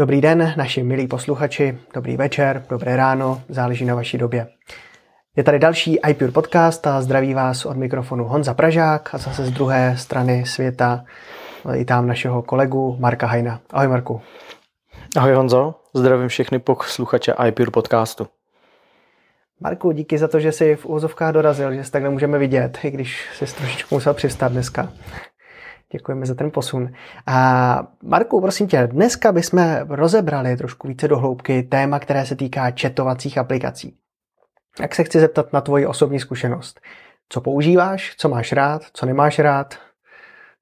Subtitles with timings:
[0.00, 4.46] Dobrý den, naši milí posluchači, dobrý večer, dobré ráno, záleží na vaší době.
[5.36, 9.50] Je tady další iPure podcast a zdraví vás od mikrofonu Honza Pražák a zase z
[9.50, 11.04] druhé strany světa
[11.74, 13.60] i tam našeho kolegu Marka Hajna.
[13.70, 14.20] Ahoj Marku.
[15.16, 18.26] Ahoj Honzo, zdravím všechny posluchače iPure podcastu.
[19.60, 22.90] Marku, díky za to, že jsi v úzovkách dorazil, že se takhle můžeme vidět, i
[22.90, 24.88] když jsi trošičku musel přistát dneska.
[25.92, 26.92] Děkujeme za ten posun.
[27.26, 32.70] A Marku, prosím tě, dneska bychom rozebrali trošku více do hloubky téma, které se týká
[32.70, 33.96] četovacích aplikací.
[34.80, 36.80] Jak se chci zeptat na tvoji osobní zkušenost.
[37.28, 39.74] Co používáš, co máš rád, co nemáš rád,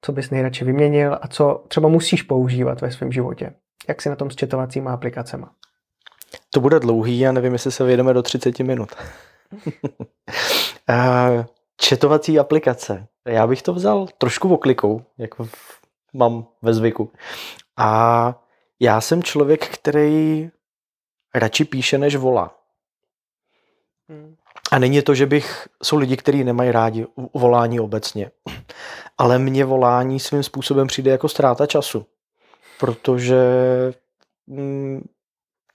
[0.01, 3.53] co bys nejradši vyměnil a co třeba musíš používat ve svém životě.
[3.87, 5.45] Jak si na tom s četovacíma aplikacemi?
[6.53, 8.89] To bude dlouhý, já nevím, jestli se vyjedeme do 30 minut.
[11.79, 13.07] Četovací aplikace.
[13.27, 15.29] Já bych to vzal trošku oklikou, jak
[16.13, 17.11] mám ve zvyku.
[17.77, 18.41] A
[18.79, 20.49] já jsem člověk, který
[21.35, 22.55] radši píše, než volá.
[24.09, 24.35] Hmm.
[24.71, 28.31] A není to, že bych, jsou lidi, kteří nemají rádi volání obecně,
[29.17, 32.05] ale mně volání svým způsobem přijde jako ztráta času,
[32.79, 33.43] protože
[34.47, 35.07] mm,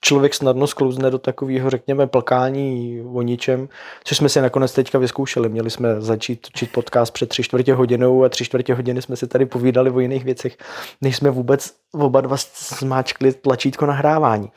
[0.05, 3.69] člověk snadno sklouzne do takového, řekněme, plkání o ničem,
[4.05, 5.49] což jsme si nakonec teďka vyzkoušeli.
[5.49, 9.27] Měli jsme začít točit podcast před tři čtvrtě hodinou a tři čtvrtě hodiny jsme si
[9.27, 10.57] tady povídali o jiných věcech,
[11.01, 12.37] než jsme vůbec oba dva
[12.79, 14.51] zmáčkli tlačítko nahrávání.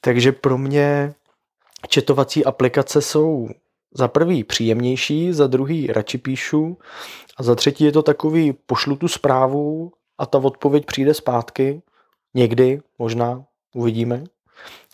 [0.00, 1.14] Takže pro mě
[1.88, 3.48] četovací aplikace jsou
[3.94, 6.78] za prvý příjemnější, za druhý radši píšu
[7.38, 11.82] a za třetí je to takový, pošlu tu zprávu a ta odpověď přijde zpátky.
[12.34, 13.44] Někdy, možná,
[13.74, 14.24] uvidíme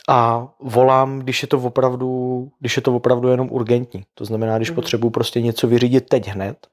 [0.09, 4.05] a volám, když je to opravdu, když je to opravdu jenom urgentní.
[4.15, 4.75] To znamená, když mm.
[4.75, 6.67] potřebuji prostě něco vyřídit teď hned,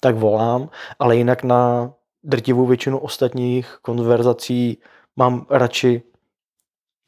[0.00, 1.92] tak volám, ale jinak na
[2.24, 4.78] drtivou většinu ostatních konverzací
[5.16, 6.02] mám radši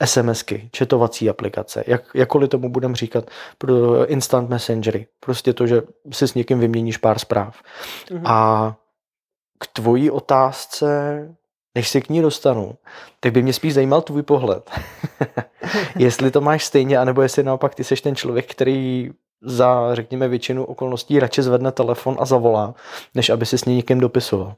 [0.05, 5.07] SMSky, četovací aplikace, jak, jakkoliv tomu budem říkat, pro instant messengery.
[5.21, 5.83] Prostě to, že
[6.13, 7.63] si s někým vyměníš pár zpráv.
[8.13, 8.27] Mm.
[8.27, 8.77] A
[9.59, 10.89] k tvojí otázce
[11.75, 12.75] než se k ní dostanu,
[13.21, 14.71] tak by mě spíš zajímal tvůj pohled.
[15.99, 19.11] jestli to máš stejně, anebo jestli naopak ty seš ten člověk, který
[19.43, 22.75] za, řekněme, většinu okolností radši zvedne telefon a zavolá,
[23.15, 24.55] než aby si s ní někým dopisoval.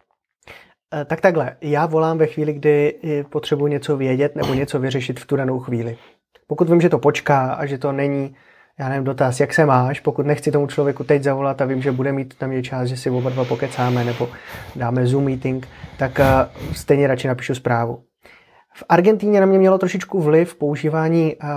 [0.95, 2.99] Eh, tak takhle, já volám ve chvíli, kdy
[3.31, 5.99] potřebuji něco vědět nebo něco vyřešit v tu danou chvíli.
[6.47, 8.37] Pokud vím, že to počká a že to není
[8.81, 11.93] já nevím, dotaz, jak se máš, pokud nechci tomu člověku teď zavolat a vím, že
[11.93, 14.29] bude mít tam je čas, že si oba dva pokecáme nebo
[14.77, 18.03] dáme Zoom meeting, tak uh, stejně radši napíšu zprávu.
[18.75, 21.49] V Argentíně na mě mělo trošičku vliv používání uh,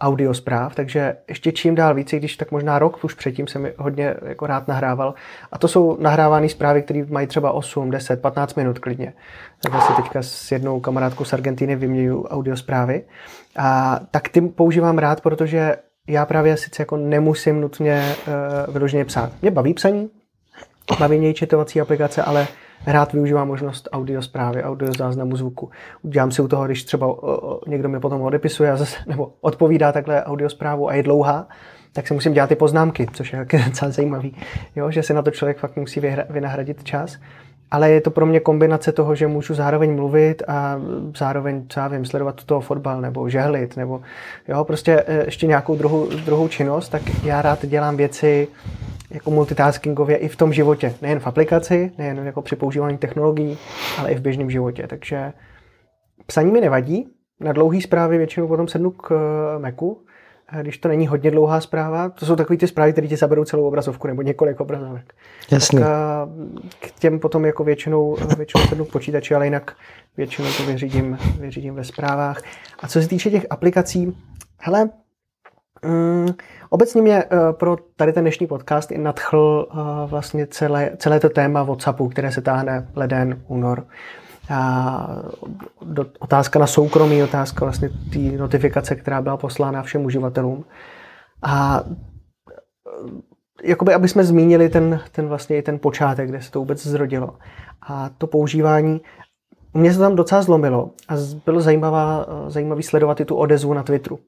[0.00, 4.46] audiospráv, takže ještě čím dál více, když tak možná rok už předtím jsem hodně jako
[4.46, 5.14] rád nahrával.
[5.52, 9.12] A to jsou nahrávané zprávy, které mají třeba 8, 10, 15 minut klidně.
[9.62, 13.04] Tak si teďka s jednou kamarádkou z Argentiny vyměňuju audiosprávy.
[13.58, 15.76] A tak ty používám rád, protože
[16.06, 18.14] já právě sice jako nemusím nutně
[18.66, 19.32] uh, vyloženě psát.
[19.42, 20.10] Mě baví psaní,
[20.98, 22.46] baví mě četovací aplikace, ale
[22.86, 25.70] rád využívám možnost audio zprávy, audio záznamu zvuku.
[26.02, 29.92] Udělám si u toho, když třeba uh, někdo mi potom odepisuje a zase, nebo odpovídá
[29.92, 31.48] takhle audio zprávu a je dlouhá,
[31.92, 34.36] tak si musím dělat ty poznámky, což je docela zajímavý,
[34.76, 34.90] jo?
[34.90, 36.00] že se na to člověk fakt musí
[36.30, 37.18] vynahradit čas
[37.70, 40.80] ale je to pro mě kombinace toho, že můžu zároveň mluvit a
[41.16, 44.00] zároveň, já vím, sledovat toho fotbal nebo žehlit, nebo
[44.48, 48.48] jo, prostě e, ještě nějakou druhou, druhou činnost, tak já rád dělám věci
[49.10, 50.94] jako multitaskingově i v tom životě.
[51.02, 53.58] Nejen v aplikaci, nejen jako při používání technologií,
[53.98, 54.86] ale i v běžném životě.
[54.86, 55.32] Takže
[56.26, 57.08] psaní mi nevadí.
[57.40, 60.06] Na dlouhé zprávy většinou potom sednu k e, Macu,
[60.62, 63.66] když to není hodně dlouhá zpráva, to jsou takové ty zprávy, které ti zaberou celou
[63.66, 65.14] obrazovku nebo několik obrazovek.
[65.50, 65.80] Jasně.
[65.80, 66.28] Tak
[66.80, 69.76] k těm potom jako většinou, většinou sednu k počítači, ale jinak
[70.16, 72.42] většinou to vyřídím, vyřídím ve zprávách.
[72.80, 74.16] A co se týče těch aplikací,
[74.58, 74.90] hele,
[75.84, 76.26] um,
[76.70, 81.28] obecně mě uh, pro tady ten dnešní podcast i nadchl uh, vlastně celé, celé to
[81.28, 83.86] téma WhatsAppu, které se táhne leden, únor
[84.50, 85.08] a
[85.82, 90.64] do, otázka na soukromí, otázka vlastně té notifikace, která byla poslána všem uživatelům.
[91.42, 91.82] A
[93.64, 97.38] jakoby, aby jsme zmínili ten, ten vlastně ten počátek, kde se to vůbec zrodilo.
[97.88, 99.00] A to používání,
[99.74, 101.14] mě se tam docela zlomilo a
[101.44, 104.18] bylo zajímavá, zajímavý sledovat i tu odezvu na Twitteru,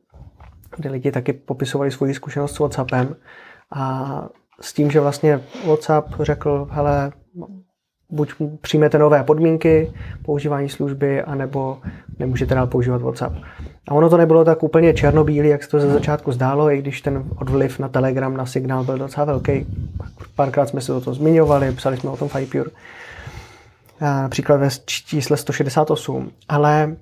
[0.77, 3.17] kde lidi taky popisovali svoji zkušenost s Whatsappem
[3.73, 4.23] a
[4.61, 7.13] s tím, že vlastně WhatsApp řekl, hele,
[8.11, 11.79] buď přijmete nové podmínky používání služby, anebo
[12.19, 13.37] nemůžete dál používat WhatsApp.
[13.89, 17.01] A ono to nebylo tak úplně černobílý, jak se to ze začátku zdálo, i když
[17.01, 19.67] ten odvliv na Telegram, na signál byl docela velký.
[20.37, 22.71] Párkrát jsme se o tom zmiňovali, psali jsme o tom Fipure.
[24.01, 26.31] Například ve čísle 168.
[26.49, 26.97] Ale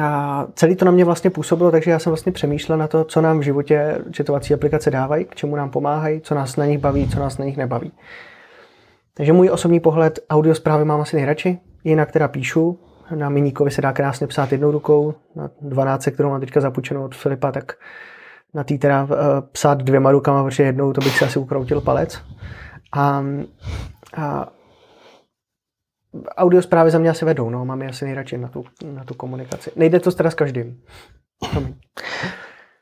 [0.00, 3.20] a celý to na mě vlastně působilo, takže já jsem vlastně přemýšlel na to, co
[3.20, 7.08] nám v životě četovací aplikace dávají, k čemu nám pomáhají, co nás na nich baví,
[7.08, 7.92] co nás na nich nebaví.
[9.16, 12.78] Takže můj osobní pohled, audio zprávy mám asi nejradši, jinak teda píšu,
[13.14, 17.14] na miníkovi se dá krásně psát jednou rukou, na 12, kterou mám teďka zapůjčenou od
[17.14, 17.72] Filipa, tak
[18.54, 19.10] na tý teda uh,
[19.52, 22.22] psát dvěma rukama, protože jednou to bych si asi ukroutil palec.
[22.96, 23.24] A,
[24.16, 24.48] a
[26.36, 29.14] audio zprávy za mě asi vedou, no, mám je asi nejradši na tu, na tu
[29.14, 29.70] komunikaci.
[29.76, 30.82] Nejde to teda s každým.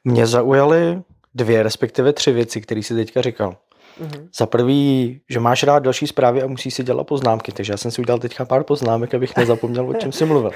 [0.04, 1.02] Mě zaujaly
[1.34, 3.56] dvě, respektive tři věci, které jsi teďka říkal.
[4.00, 4.28] Mm-hmm.
[4.34, 7.90] Za prvý, že máš rád další zprávy a musíš si dělat poznámky, takže já jsem
[7.90, 10.50] si udělal teďka pár poznámek, abych nezapomněl, o čem jsi mluvil.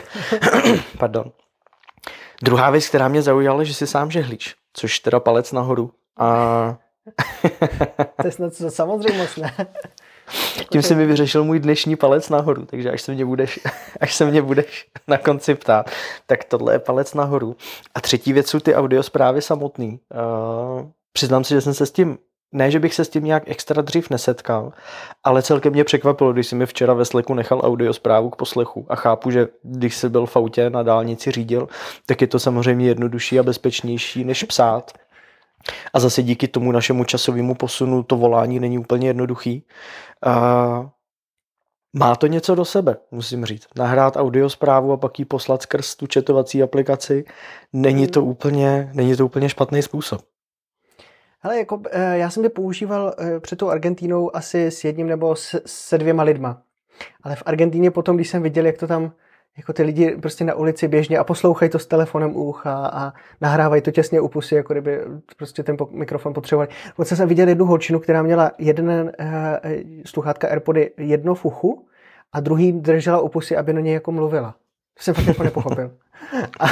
[0.98, 1.32] Pardon.
[2.42, 5.90] Druhá věc, která mě zaujala, že jsi sám žehlíš, což teda palec nahoru.
[6.18, 6.78] A...
[8.20, 9.54] to je snad samozřejmost, ne?
[10.72, 13.60] Tím si mi vyřešil můj dnešní palec nahoru, takže až se mě budeš,
[14.00, 15.90] až se mě budeš na konci ptát,
[16.26, 17.56] tak tohle je palec nahoru.
[17.94, 20.00] A třetí věc jsou ty audiosprávy samotný.
[20.80, 22.18] Uh, přiznám si, že jsem se s tím
[22.52, 24.72] ne, že bych se s tím nějak extra dřív nesetkal,
[25.24, 28.86] ale celkem mě překvapilo, když si mi včera ve Sleku nechal audio zprávu k poslechu
[28.88, 31.68] a chápu, že když jsi byl v autě na dálnici řídil,
[32.06, 34.92] tak je to samozřejmě jednodušší a bezpečnější, než psát.
[35.94, 39.66] A zase díky tomu našemu časovému posunu to volání není úplně jednoduchý.
[40.26, 40.90] A
[41.96, 43.66] má to něco do sebe, musím říct.
[43.76, 47.24] Nahrát audio zprávu a pak ji poslat skrz tu četovací aplikaci,
[47.72, 48.30] není to hmm.
[48.30, 50.20] úplně, není to úplně špatný způsob.
[51.40, 55.36] Hele, jako, eh, já jsem je používal eh, před tou Argentínou asi s jedním nebo
[55.36, 56.62] se, se dvěma lidma.
[57.22, 59.12] Ale v Argentíně potom, když jsem viděl, jak to tam
[59.58, 63.12] jako ty lidi prostě na ulici běžně a poslouchají to s telefonem u ucha a
[63.40, 65.00] nahrávají to těsně u pusy, jako kdyby
[65.36, 66.68] prostě ten mikrofon potřebovali.
[66.88, 69.30] Dokonce jsem viděl jednu holčinu, která měla jeden uh,
[70.06, 71.86] sluchátka Airpody jedno v uchu
[72.32, 74.54] a druhý držela u pusy, aby na něj jako mluvila.
[74.94, 75.90] To jsem fakt jako nepochopil.
[76.60, 76.66] A,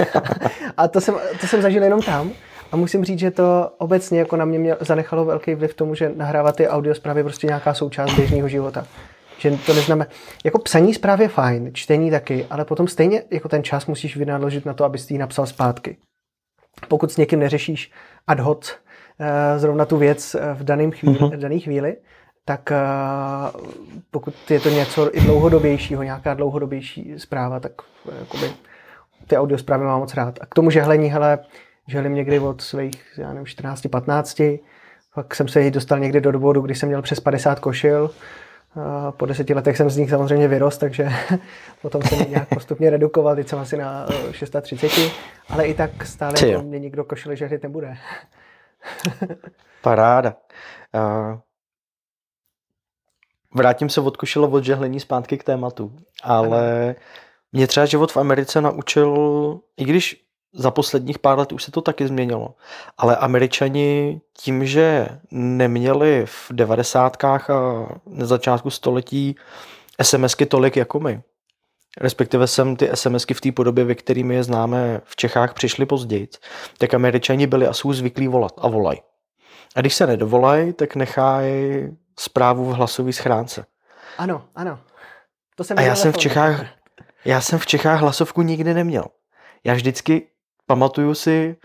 [0.76, 2.32] a to, jsem, to jsem zažil jenom tam.
[2.72, 6.12] A musím říct, že to obecně jako na mě, mě zanechalo velký vliv tomu, že
[6.16, 8.86] nahrávat ty audio zprávy prostě nějaká součást běžného života.
[9.38, 10.10] Že to neznamená,
[10.44, 14.66] jako psaní zprávy je fajn, čtení taky, ale potom stejně jako ten čas musíš vynaložit
[14.66, 15.96] na to, abys ji napsal zpátky.
[16.88, 17.92] Pokud s někým neřešíš
[18.26, 18.76] ad hoc
[19.20, 21.36] eh, zrovna tu věc eh, v daném chvíli, mm-hmm.
[21.36, 21.96] daný chvíli,
[22.44, 22.76] tak eh,
[24.10, 27.72] pokud je to něco i dlouhodobějšího, nějaká dlouhodobější zpráva, tak
[28.18, 28.50] jakoby,
[29.26, 30.38] ty audio zprávy mám moc rád.
[30.40, 31.38] A k tomu žehlení, hele,
[31.86, 34.42] želím někdy od svých, já nevím, 14, 15,
[35.14, 38.10] pak jsem se dostal někdy do dobodu, kdy jsem měl přes 50 košil,
[39.10, 41.08] po deseti letech jsem z nich samozřejmě vyrost, takže
[41.82, 45.10] potom jsem je nějak postupně redukoval, teď jsem asi na 630, eh,
[45.48, 47.96] ale i tak stále jako mě nikdo košili žehlit nebude.
[49.82, 50.36] Paráda.
[50.94, 51.38] Uh,
[53.54, 56.94] vrátím se od košile od žehlení zpátky k tématu, ale
[57.52, 60.25] mě třeba život v Americe naučil, i když
[60.56, 62.54] za posledních pár let už se to taky změnilo.
[62.98, 69.36] Ale američani tím, že neměli v devadesátkách a na začátku století
[70.02, 71.22] SMSky tolik jako my,
[72.00, 76.28] respektive sem ty SMSky v té podobě, ve kterými je známe v Čechách, přišly později,
[76.78, 79.00] tak američani byli a jsou zvyklí volat a volají.
[79.76, 83.66] A když se nedovolají, tak nechají zprávu v hlasové schránce.
[84.18, 84.78] Ano, ano.
[85.56, 86.66] To jsem a já jsem v Čechách,
[87.24, 89.04] já jsem v Čechách hlasovku nikdy neměl.
[89.64, 90.26] Já vždycky
[90.66, 91.56] pamatuju si,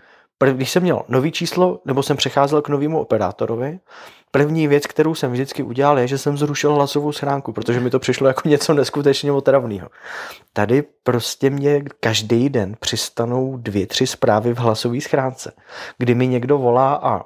[0.52, 3.78] když jsem měl nový číslo, nebo jsem přecházel k novému operátorovi,
[4.30, 7.98] první věc, kterou jsem vždycky udělal, je, že jsem zrušil hlasovou schránku, protože mi to
[7.98, 9.88] přišlo jako něco neskutečně otravného.
[10.52, 15.52] Tady prostě mě každý den přistanou dvě, tři zprávy v hlasové schránce,
[15.98, 17.20] kdy mi někdo volá a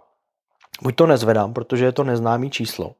[0.82, 2.94] buď to nezvedám, protože je to neznámý číslo,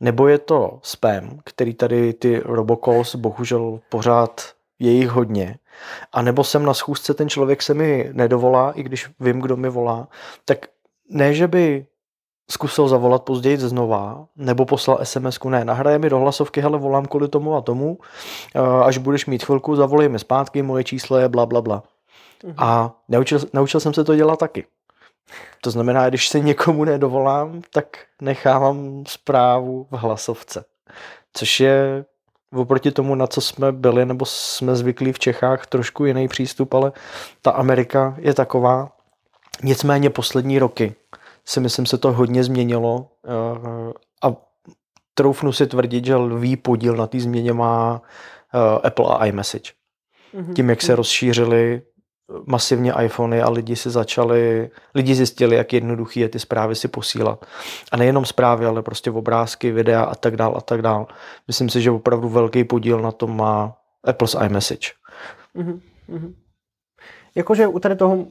[0.00, 5.58] nebo je to spam, který tady ty robocalls bohužel pořád je jich hodně.
[6.12, 9.68] A nebo jsem na schůzce, ten člověk se mi nedovolá, i když vím, kdo mi
[9.68, 10.08] volá,
[10.44, 10.58] tak
[11.10, 11.86] ne, že by
[12.50, 17.28] zkusil zavolat později znova, nebo poslal sms ne, nahraje mi do hlasovky, hele, volám kvůli
[17.28, 17.98] tomu a tomu,
[18.84, 21.82] až budeš mít chvilku, zavolej mi zpátky, moje číslo je bla, bla, bla.
[22.44, 22.54] Mhm.
[22.58, 24.66] A naučil, naučil jsem se to dělat taky.
[25.60, 27.86] To znamená, když se někomu nedovolám, tak
[28.22, 30.64] nechávám zprávu v hlasovce.
[31.32, 32.04] Což je
[32.54, 36.92] oproti tomu, na co jsme byli nebo jsme zvyklí v Čechách, trošku jiný přístup, ale
[37.42, 38.92] ta Amerika je taková.
[39.62, 40.94] Nicméně poslední roky
[41.44, 44.36] si myslím, se to hodně změnilo eh, a
[45.14, 48.02] troufnu si tvrdit, že lvý podíl na té změně má
[48.54, 49.72] eh, Apple a iMessage.
[50.34, 50.54] Mm-hmm.
[50.54, 51.82] Tím, jak se rozšířily
[52.46, 57.46] masivně iPhony a lidi si začali, lidi zjistili, jak jednoduchý je ty zprávy si posílat.
[57.92, 61.06] A nejenom zprávy, ale prostě obrázky, videa a tak dál a tak dál.
[61.48, 64.88] Myslím si, že opravdu velký podíl na tom má Apple's iMessage.
[65.56, 65.80] Mm-hmm.
[67.34, 68.26] Jakože u tady toho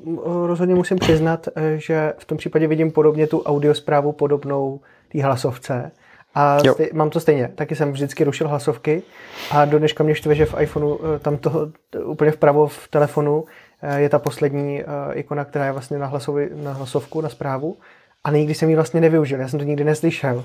[0.48, 4.80] rozhodně musím přiznat, eh, že v tom případě vidím podobně tu audiosprávu podobnou
[5.12, 5.92] té hlasovce.
[6.34, 7.52] A stej, mám to stejně.
[7.56, 9.04] Taky jsem vždycky rušil hlasovky
[9.52, 11.72] a do dneška mě štve, že v iPhoneu eh, tam to
[12.04, 13.67] úplně vpravo v telefonu eh,
[13.98, 17.78] je ta poslední ikona, která je vlastně na, hlasovi, na hlasovku, na zprávu.
[18.24, 20.44] A nikdy jsem ji vlastně nevyužil, já jsem to nikdy neslyšel.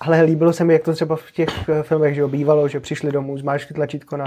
[0.00, 3.12] Ale líbilo se mi, jak to třeba v těch eh, filmech, že bývalo, že přišli
[3.12, 4.24] domů, zmáčkli tlačítko na,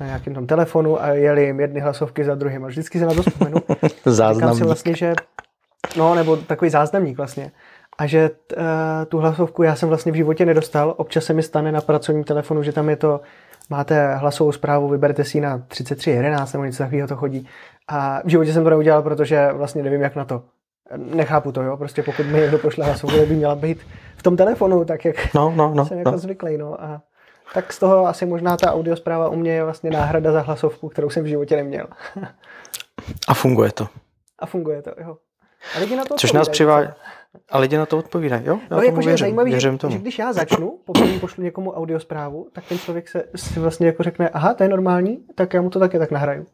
[0.00, 2.64] na nějakém tom telefonu a jeli jim jedny hlasovky za druhým.
[2.64, 3.56] A vždycky se na to vzpomenu.
[4.04, 4.58] Záznamník.
[4.58, 5.14] si vlastně, že,
[5.96, 7.50] no, nebo takový záznamník vlastně.
[7.98, 8.62] A že uh,
[9.08, 10.94] tu hlasovku já jsem vlastně v životě nedostal.
[10.96, 13.20] Občas se mi stane na pracovním telefonu, že tam je to,
[13.70, 17.48] máte hlasovou zprávu, vyberte si na 3311 nebo něco takového to chodí.
[17.88, 20.42] A v životě jsem to neudělal, protože vlastně nevím, jak na to
[20.96, 24.84] nechápu to, jo, prostě pokud mi někdo pošle hlasovku, by měla být v tom telefonu,
[24.84, 26.18] tak jak no, no, no, jsem jako no.
[26.18, 26.82] zvyklý, no.
[26.82, 27.02] A
[27.54, 31.10] tak z toho asi možná ta audiospráva u mě je vlastně náhrada za hlasovku, kterou
[31.10, 31.86] jsem v životě neměl.
[33.28, 33.88] a funguje to.
[34.38, 35.16] A funguje to, jo.
[35.76, 36.88] A lidi na to Což nás přivádí.
[37.50, 38.58] A lidi na to odpovídají, jo?
[38.70, 39.92] Já no, jako, věřím, zajímavý, věřím tomu.
[39.92, 44.02] že když já začnu, pokud pošlu někomu audiosprávu, tak ten člověk se si vlastně jako
[44.02, 46.46] řekne, aha, to je normální, tak já mu to také tak nahraju.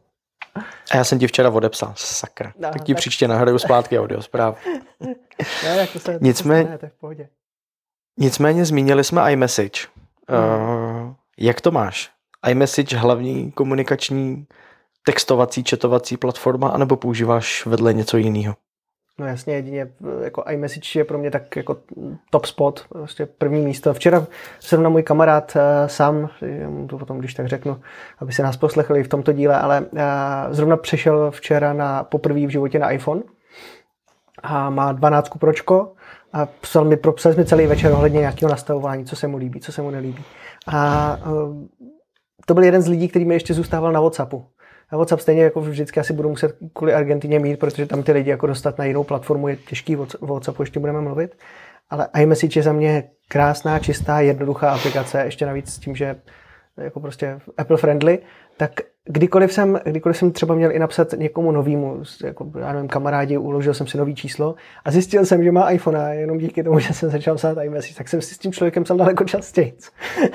[0.91, 2.53] A já jsem ti včera odepsal, sakra.
[2.59, 2.97] No, tak ti tak...
[2.97, 4.57] příště nahraju zpátky audio zpráv.
[5.63, 7.29] ne, se, Nicméně, to, to, v pohodě.
[8.19, 9.87] Nicméně zmínili jsme iMessage.
[10.29, 11.07] Hmm.
[11.07, 12.11] Uh, jak to máš?
[12.49, 14.47] iMessage hlavní komunikační
[15.05, 18.55] textovací, četovací platforma, anebo používáš vedle něco jiného?
[19.19, 19.87] No jasně, jedině
[20.23, 21.77] jako iMessage je pro mě tak jako
[22.29, 23.93] top spot, prostě první místo.
[23.93, 24.27] Včera
[24.59, 26.29] jsem na můj kamarád uh, sám,
[26.89, 27.81] to potom když tak řeknu,
[28.19, 29.99] aby se nás poslechli v tomto díle, ale uh,
[30.49, 33.21] zrovna přešel včera na poprvé v životě na iPhone
[34.43, 35.93] a má 12 pročko
[36.33, 39.71] a psal mi, propsal mi celý večer ohledně nějakého nastavování, co se mu líbí, co
[39.71, 40.23] se mu nelíbí.
[40.67, 41.17] A
[42.45, 44.45] to byl jeden z lidí, který mi ještě zůstával na WhatsAppu.
[44.89, 48.29] A WhatsApp stejně jako vždycky asi budu muset kvůli Argentině mít, protože tam ty lidi
[48.29, 51.37] jako dostat na jinou platformu je těžký, o WhatsAppu ještě budeme mluvit.
[51.89, 56.15] Ale iMessage je za mě krásná, čistá, jednoduchá aplikace, ještě navíc s tím, že
[56.77, 58.19] jako prostě Apple friendly,
[58.57, 58.71] tak
[59.05, 63.73] kdykoliv jsem, kdykoliv jsem třeba měl i napsat někomu novému, jako, já nevím, kamarádi, uložil
[63.73, 66.93] jsem si nový číslo a zjistil jsem, že má iPhone a jenom díky tomu, že
[66.93, 69.73] jsem začal psát iMessage, tak jsem si s tím člověkem psal daleko častěji.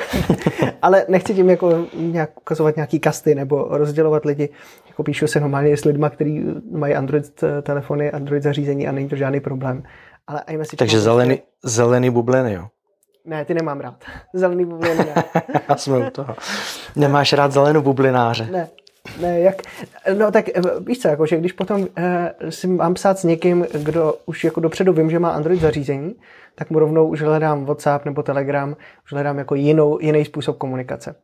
[0.82, 4.48] Ale nechci tím jako nějak ukazovat nějaký kasty nebo rozdělovat lidi.
[4.88, 9.16] Jako píšu se normálně s lidma, kteří mají Android telefony, Android zařízení a není to
[9.16, 9.82] žádný problém.
[10.26, 12.66] Ale iMessage Takže zelený, zelený bubliny, jo?
[13.24, 14.04] Ne, ty nemám rád.
[14.34, 15.24] Zelený bubliny ne.
[15.68, 16.36] Já jsme u toho.
[16.96, 18.48] Nemáš rád zelenou bublináře.
[18.50, 18.68] Ne.
[19.20, 19.62] Ne, jak,
[20.18, 23.66] no tak eh, víš co, jako, že když potom eh, si mám psát s někým,
[23.84, 26.14] kdo už jako dopředu vím, že má Android zařízení,
[26.54, 31.14] tak mu rovnou už hledám WhatsApp nebo Telegram, už hledám jako jinou, jiný způsob komunikace.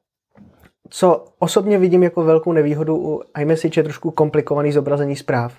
[0.91, 5.53] Co osobně vidím jako velkou nevýhodu u iMessage je trošku komplikovaný zobrazení zpráv.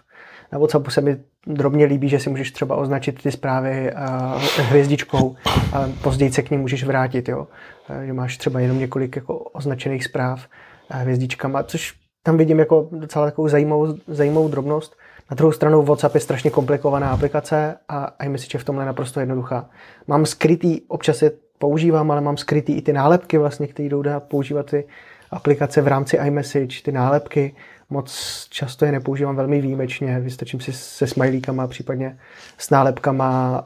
[0.51, 5.35] Na WhatsAppu se mi drobně líbí, že si můžeš třeba označit ty zprávy uh, hvězdičkou
[5.73, 7.47] a později se k ní můžeš vrátit, jo.
[7.89, 10.47] Uh, že máš třeba jenom několik jako označených zpráv
[10.93, 14.95] uh, hvězdičkama, což tam vidím jako docela takovou zajímavou, zajímavou drobnost.
[15.31, 19.69] Na druhou stranu WhatsApp je strašně komplikovaná aplikace a iMessage je v tomhle naprosto jednoduchá.
[20.07, 24.23] Mám skrytý, občas je používám, ale mám skrytý i ty nálepky vlastně, které jdou dát
[24.23, 24.87] používat ty
[25.31, 27.55] aplikace v rámci iMessage, ty nálepky
[27.89, 32.19] moc často je nepoužívám velmi výjimečně, vystačím si se smajlíkama, případně
[32.57, 33.63] s nálepkama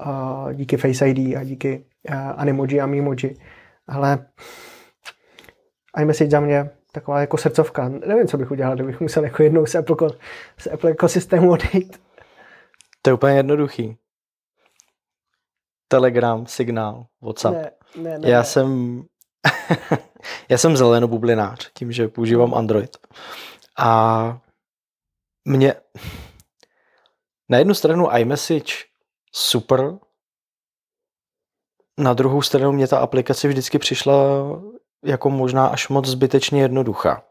[0.53, 1.85] díky Face ID a díky
[2.35, 3.37] Animoji a Memoji.
[3.87, 4.25] Ale
[6.01, 7.89] iMessage za mě taková jako srdcovka.
[7.89, 10.09] Nevím, co bych udělal, kdybych musel jako jednou z Apple,
[10.57, 12.01] z Apple ekosystému odejít.
[13.01, 13.97] To je úplně jednoduchý.
[15.87, 17.55] Telegram, signál, WhatsApp.
[17.55, 18.43] Ne, ne, ne, já ne.
[18.43, 19.01] jsem
[20.49, 22.97] já jsem zelenobublinář, tím, že používám Android.
[23.77, 24.41] A
[25.45, 25.75] mě
[27.49, 28.73] na jednu stranu iMessage
[29.31, 29.93] super,
[31.97, 34.13] na druhou stranu mě ta aplikace vždycky přišla
[35.05, 37.23] jako možná až moc zbytečně jednoduchá.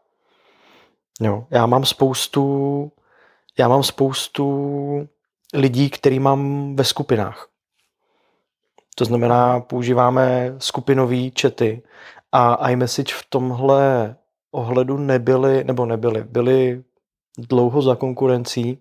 [1.21, 2.91] Jo, já mám spoustu
[3.59, 5.07] já mám spoustu
[5.53, 7.47] lidí, který mám ve skupinách.
[8.95, 11.83] To znamená, používáme skupinové čety
[12.31, 14.15] a iMessage v tomhle
[14.51, 16.83] ohledu nebyly, nebo nebyly, byly
[17.37, 18.77] dlouho za konkurencí,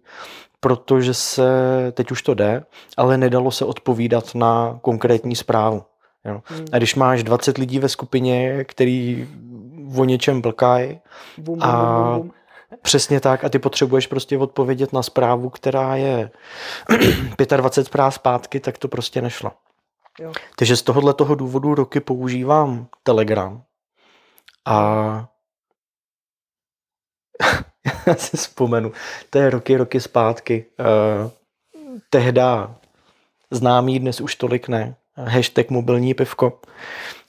[0.60, 1.48] protože se,
[1.92, 2.64] teď už to jde,
[2.96, 5.82] ale nedalo se odpovídat na konkrétní zprávu.
[6.24, 6.42] Jo.
[6.44, 6.66] Hmm.
[6.72, 9.28] A když máš 20 lidí ve skupině, který
[9.96, 11.00] o něčem blkají
[11.60, 12.20] a
[12.82, 16.30] přesně tak a ty potřebuješ prostě odpovědět na zprávu, která je
[17.56, 19.52] 25 zpráv zpátky, tak to prostě nešlo.
[20.20, 20.32] Jo.
[20.56, 23.62] Takže z tohohle toho důvodu roky používám Telegram
[24.66, 25.28] a
[28.06, 28.92] Já si vzpomenu,
[29.30, 30.64] to je roky, roky zpátky.
[30.80, 31.30] Uh,
[32.10, 32.74] tehda
[33.50, 36.60] známý, dnes už tolik ne, hashtag mobilní pivko,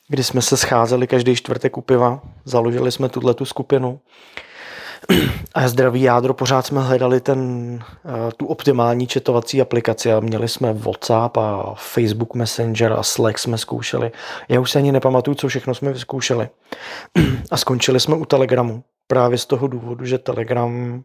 [0.08, 4.00] kdy jsme se scházeli každý čtvrtek u piva, založili jsme tuhle tu skupinu
[5.54, 10.74] a zdraví jádro pořád jsme hledali ten, eh, tu optimální četovací aplikaci a měli jsme
[10.74, 14.12] WhatsApp a Facebook Messenger a Slack jsme zkoušeli.
[14.50, 16.50] Já už se ani nepamatuju, co všechno jsme vyzkoušeli.
[17.52, 18.84] A skončili jsme u Telegramu.
[19.08, 21.04] Právě z toho důvodu, že Telegram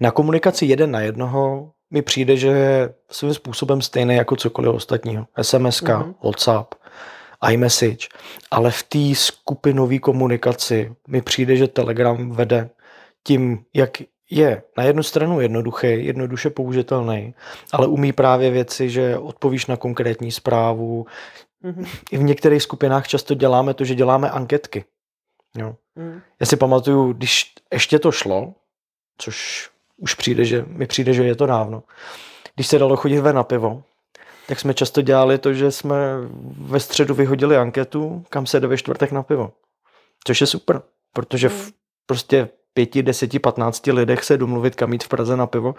[0.00, 5.26] na komunikaci jeden na jednoho mi přijde, že je svým způsobem stejný jako cokoliv ostatního.
[5.42, 6.14] SMS, mm-hmm.
[6.24, 6.74] WhatsApp,
[7.50, 8.08] iMessage,
[8.50, 12.70] ale v té skupinové komunikaci mi přijde, že Telegram vede
[13.26, 13.90] tím, jak
[14.30, 17.34] je na jednu stranu jednoduchý, jednoduše použitelný,
[17.72, 21.06] ale umí právě věci, že odpovíš na konkrétní zprávu.
[21.64, 21.86] Mm-hmm.
[22.10, 24.84] I v některých skupinách často děláme to, že děláme anketky.
[25.58, 25.76] Jo.
[25.96, 26.20] Mm.
[26.40, 28.54] Já si pamatuju, když ještě to šlo,
[29.18, 31.82] což už přijde, že mi přijde, že je to dávno,
[32.54, 33.82] když se dalo chodit ven na pivo,
[34.48, 35.96] tak jsme často dělali to, že jsme
[36.58, 39.52] ve středu vyhodili anketu, kam se jde ve čtvrtek na pivo.
[40.26, 41.72] Což je super, protože v
[42.06, 45.74] prostě pěti, deseti, patnácti lidech se domluvit, kam jít v Praze na pivo,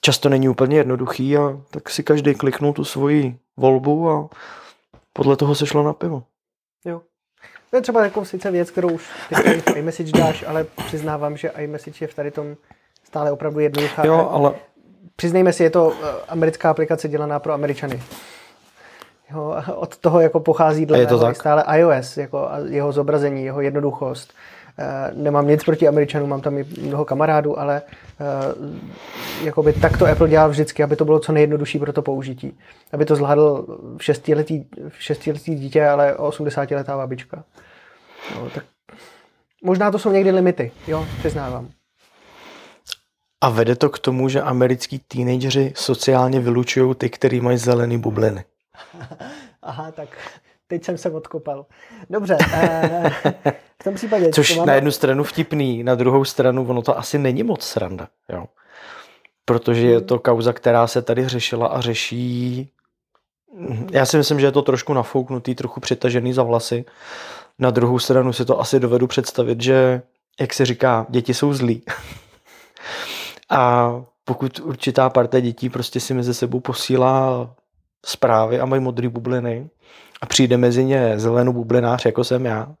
[0.00, 4.28] často není úplně jednoduchý a tak si každý kliknul tu svoji volbu a
[5.12, 6.22] podle toho se šlo na pivo.
[6.84, 7.00] Jo.
[7.70, 11.48] To je třeba jako sice věc, kterou už teď v iMessage dáš, ale přiznávám, že
[11.48, 12.56] iMessage je v tady tom
[13.04, 14.06] stále opravdu jednoduchá.
[14.06, 14.54] Jo, ale...
[15.16, 18.02] Přiznejme si, je to eh, americká aplikace dělaná pro Američany.
[19.30, 21.36] Jo, od toho jako pochází dle je to tak?
[21.36, 24.32] stále iOS, jako jeho zobrazení, jeho jednoduchost.
[24.78, 27.82] Eh, nemám nic proti Američanům, mám tam i mnoho kamarádů, ale
[28.20, 32.58] eh, jakoby tak to Apple dělá vždycky, aby to bylo co nejjednodušší pro to použití.
[32.92, 37.44] Aby to zvládl v šestiletý, v šestiletý dítě, ale 80 letá babička.
[38.34, 38.64] No, tak
[39.64, 41.68] možná to jsou někdy limity, jo, přiznávám.
[43.40, 48.44] A vede to k tomu, že americký teenageři sociálně vylučují ty, který mají zelený bubliny.
[49.62, 50.08] Aha, tak
[50.66, 51.66] teď jsem se odkopal.
[52.10, 53.12] Dobře, eh,
[53.80, 54.30] v tom případě...
[54.30, 54.66] Což máme...
[54.66, 58.44] na jednu stranu vtipný, na druhou stranu ono to asi není moc sranda, jo.
[59.44, 62.70] Protože je to kauza, která se tady řešila a řeší...
[63.90, 66.84] Já si myslím, že je to trošku nafouknutý, trochu přitažený za vlasy.
[67.58, 70.02] Na druhou stranu si to asi dovedu představit, že,
[70.40, 71.82] jak se říká, děti jsou zlí.
[73.50, 73.92] a
[74.24, 77.50] pokud určitá parta dětí prostě si mezi sebou posílá
[78.06, 79.68] zprávy a mají modré bubliny,
[80.20, 82.74] a přijde mezi ně zelenou bublinář, jako jsem já,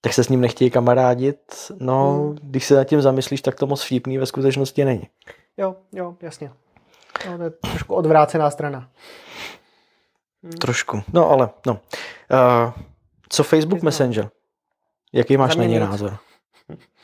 [0.00, 1.38] tak se s ním nechtějí kamarádit.
[1.78, 2.38] No, hmm.
[2.42, 5.08] když se nad tím zamyslíš, tak to moc vtipný ve skutečnosti není.
[5.56, 6.50] Jo, jo, jasně.
[7.30, 8.88] No, to je trošku odvrácená strana.
[10.42, 10.52] Hmm.
[10.52, 11.02] Trošku.
[11.12, 11.72] No, ale, no.
[11.72, 12.72] Uh,
[13.28, 14.30] co Facebook Messenger?
[15.12, 16.16] Jaký máš na něj názor?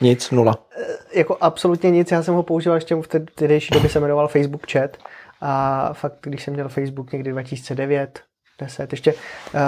[0.01, 0.55] Nic, nula.
[0.77, 4.27] E, jako absolutně nic, já jsem ho používal ještě v té tehdejší době se jmenoval
[4.27, 4.97] Facebook Chat
[5.41, 8.23] a fakt, když jsem měl Facebook někdy 2009,
[8.59, 8.93] 10.
[8.93, 9.59] Ještě uh,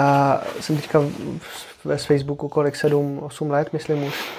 [0.60, 1.00] jsem teďka
[1.84, 4.32] ve Facebooku kolik 7, 8 let, myslím už.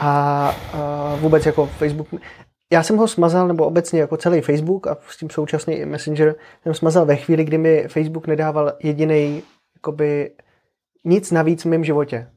[0.00, 2.08] A uh, vůbec jako Facebook,
[2.72, 6.34] já jsem ho smazal, nebo obecně jako celý Facebook a s tím současný i Messenger,
[6.62, 9.42] jsem smazal ve chvíli, kdy mi Facebook nedával jediný,
[9.76, 10.30] jakoby
[11.04, 12.28] nic navíc v mém životě.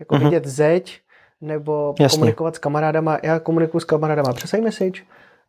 [0.00, 0.24] Jako mm-hmm.
[0.24, 1.00] vidět zeď,
[1.40, 2.18] nebo Jasně.
[2.18, 3.18] komunikovat s kamarádama.
[3.22, 5.02] Já komunikuju s kamarádama přes iMessage,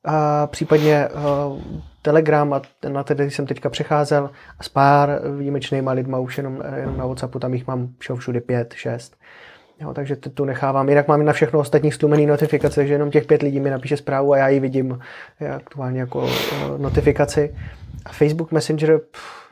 [0.06, 1.62] a případně uh,
[2.02, 6.98] Telegram, a na který jsem teďka přecházel, a s pár výjimečnýma lidma už jenom, jenom
[6.98, 9.16] na WhatsAppu, tam jich mám všude pět, šest.
[9.80, 10.90] Jo, takže tu nechávám.
[10.90, 14.34] Jinak mám na všechno ostatní stlumený notifikace, takže jenom těch pět lidí mi napíše zprávu
[14.34, 15.00] a já ji vidím
[15.56, 16.30] aktuálně jako
[16.78, 17.56] notifikaci.
[18.06, 19.45] A Facebook Messenger, pff,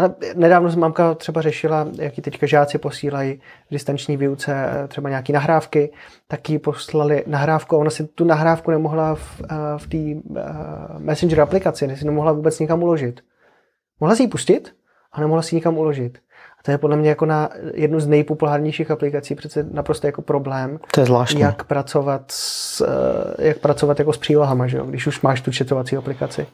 [0.00, 5.92] ale nedávno mamka třeba řešila, jaký teďka žáci posílají v distanční výuce třeba nějaké nahrávky,
[6.28, 10.98] tak jí poslali nahrávku a ona si tu nahrávku nemohla v, eh, v té uh,
[10.98, 13.20] Messenger aplikaci, si nemohla vůbec nikam uložit.
[14.00, 14.72] Mohla si ji pustit,
[15.12, 16.18] a nemohla si ji nikam uložit.
[16.60, 20.78] A to je podle mě jako na jednu z nejpopulárnějších aplikací přece naprosto jako problém.
[20.94, 21.40] To je zvláštní.
[21.40, 24.84] Jak pracovat, s, eh, jak pracovat jako s přílohama, že jo?
[24.84, 26.46] když už máš tu četovací aplikaci.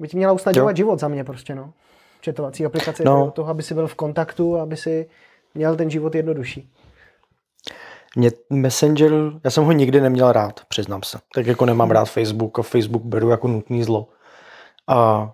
[0.00, 1.72] By ti měla usnadňovat život za mě prostě, no.
[2.20, 3.24] Četovací aplikace no.
[3.24, 5.08] je toho, aby si byl v kontaktu, aby si
[5.54, 6.70] měl ten život jednodušší.
[8.16, 9.12] Mě Messenger,
[9.44, 11.18] já jsem ho nikdy neměl rád, přiznám se.
[11.34, 14.08] Tak jako nemám rád Facebook a Facebook beru jako nutný zlo.
[14.86, 15.30] A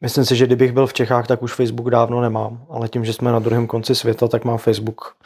[0.00, 2.66] myslím si, že kdybych byl v Čechách, tak už Facebook dávno nemám.
[2.70, 5.16] Ale tím, že jsme na druhém konci světa, tak mám Facebook,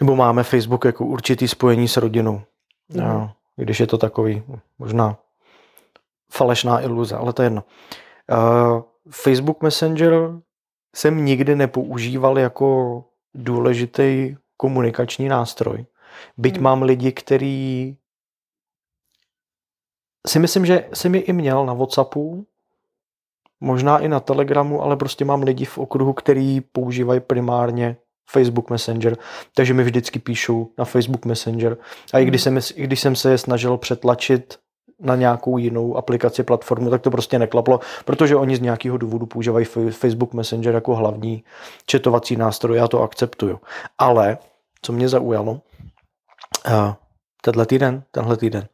[0.00, 2.40] nebo máme Facebook jako určitý spojení s rodinou.
[2.88, 3.04] Mm.
[3.04, 4.42] A, když je to takový,
[4.78, 5.16] možná
[6.34, 7.64] falešná iluze, ale to je jedno.
[8.32, 10.14] Uh, Facebook Messenger
[10.96, 15.86] jsem nikdy nepoužíval jako důležitý komunikační nástroj.
[16.36, 16.64] Byť hmm.
[16.64, 17.96] mám lidi, který
[20.26, 22.46] si myslím, že jsem je i měl na Whatsappu,
[23.60, 27.96] možná i na Telegramu, ale prostě mám lidi v okruhu, který používají primárně
[28.30, 29.16] Facebook Messenger,
[29.54, 31.76] takže mi vždycky píšou na Facebook Messenger.
[32.12, 32.60] A i když hmm.
[32.60, 34.63] jsem, i když jsem se je snažil přetlačit
[35.00, 39.64] na nějakou jinou aplikaci, platformu, tak to prostě neklaplo, protože oni z nějakého důvodu používají
[39.90, 41.44] Facebook Messenger jako hlavní
[41.86, 43.60] četovací nástroj, já to akceptuju.
[43.98, 44.38] Ale,
[44.82, 45.60] co mě zaujalo, uh,
[47.42, 48.68] tenhle týden, tenhle týden,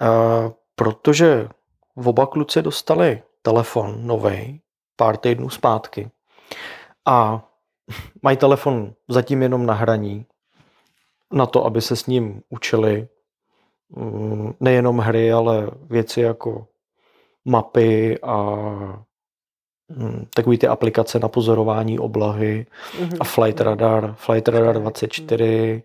[0.00, 1.48] uh, protože
[1.94, 4.60] oba kluci dostali telefon nový
[4.96, 6.10] pár týdnů zpátky
[7.06, 7.44] a
[8.22, 10.26] mají telefon zatím jenom na hraní,
[11.32, 13.08] na to, aby se s ním učili
[14.60, 16.66] nejenom hry, ale věci jako
[17.44, 18.56] mapy a
[19.88, 22.66] mm, takový ty aplikace na pozorování oblahy
[22.98, 23.16] mm-hmm.
[23.20, 25.82] a Flight Radar, Flight Radar 24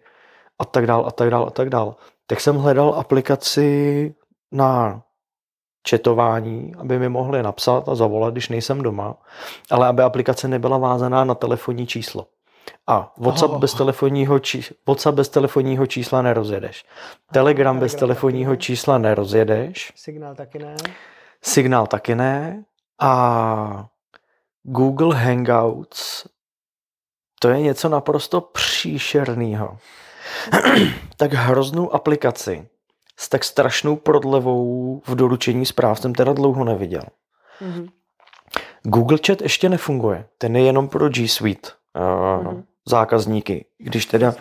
[0.59, 1.95] a tak dál a tak dál a tak dál.
[2.27, 4.15] Tak jsem hledal aplikaci
[4.51, 5.01] na
[5.83, 9.15] četování, aby mi mohli napsat a zavolat, když nejsem doma,
[9.71, 12.27] ale aby aplikace nebyla vázaná na telefonní číslo.
[12.87, 13.59] A WhatsApp, oh.
[13.59, 16.85] bez, telefonního či, WhatsApp bez telefonního čísla nerozjedeš.
[17.31, 19.93] Telegram bez telefonního taky čísla nerozjedeš.
[19.95, 20.75] Signál taky ne.
[21.41, 22.63] Signál taky ne.
[22.99, 23.85] A
[24.63, 26.27] Google Hangouts
[27.39, 29.77] to je něco naprosto příšerného.
[31.17, 32.67] tak hroznou aplikaci
[33.17, 37.03] s tak strašnou prodlevou v doručení zpráv jsem teda dlouho neviděl.
[37.61, 37.89] Mm-hmm.
[38.83, 40.25] Google Chat ještě nefunguje.
[40.37, 42.03] Ten je jenom pro G Suite uh,
[42.45, 42.63] mm-hmm.
[42.87, 43.65] zákazníky.
[43.77, 44.33] Když teda...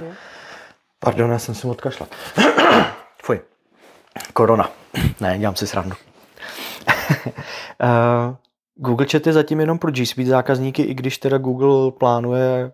[1.01, 2.09] Pardon, já jsem si odkašlal.
[3.23, 3.41] Fuj.
[4.33, 4.71] Korona.
[5.21, 5.97] ne, dělám si srandu.
[7.83, 8.35] uh,
[8.75, 12.73] Google Chat je zatím jenom pro G Suite zákazníky, i když teda Google plánuje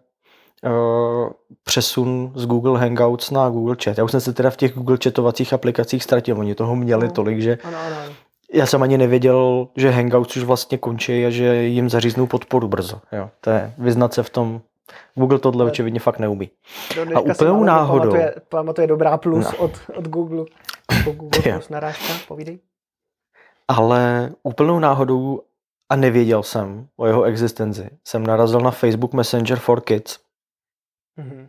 [0.64, 1.30] uh,
[1.64, 3.98] přesun z Google Hangouts na Google Chat.
[3.98, 6.38] Já už jsem se teda v těch Google chatovacích aplikacích ztratil.
[6.38, 7.12] Oni toho měli no.
[7.12, 8.14] tolik, že ano, ano.
[8.54, 13.00] Já jsem ani nevěděl, že Hangouts už vlastně končí a že jim zaříznou podporu brzo.
[13.12, 13.30] Jo.
[13.40, 14.60] To je vyznat se v tom
[15.14, 16.50] Google tohle očividně fakt neumí.
[17.04, 18.10] No, a úplnou náhodou...
[18.10, 19.58] Pamatuje, pamatuje dobrá plus no.
[19.58, 20.44] od, od Google.
[21.04, 22.58] Po Google plus narážka, povídej.
[23.68, 25.42] Ale úplnou náhodou
[25.88, 27.90] a nevěděl jsem o jeho existenci.
[28.04, 30.18] Jsem narazil na Facebook Messenger for Kids.
[31.18, 31.46] Mm-hmm.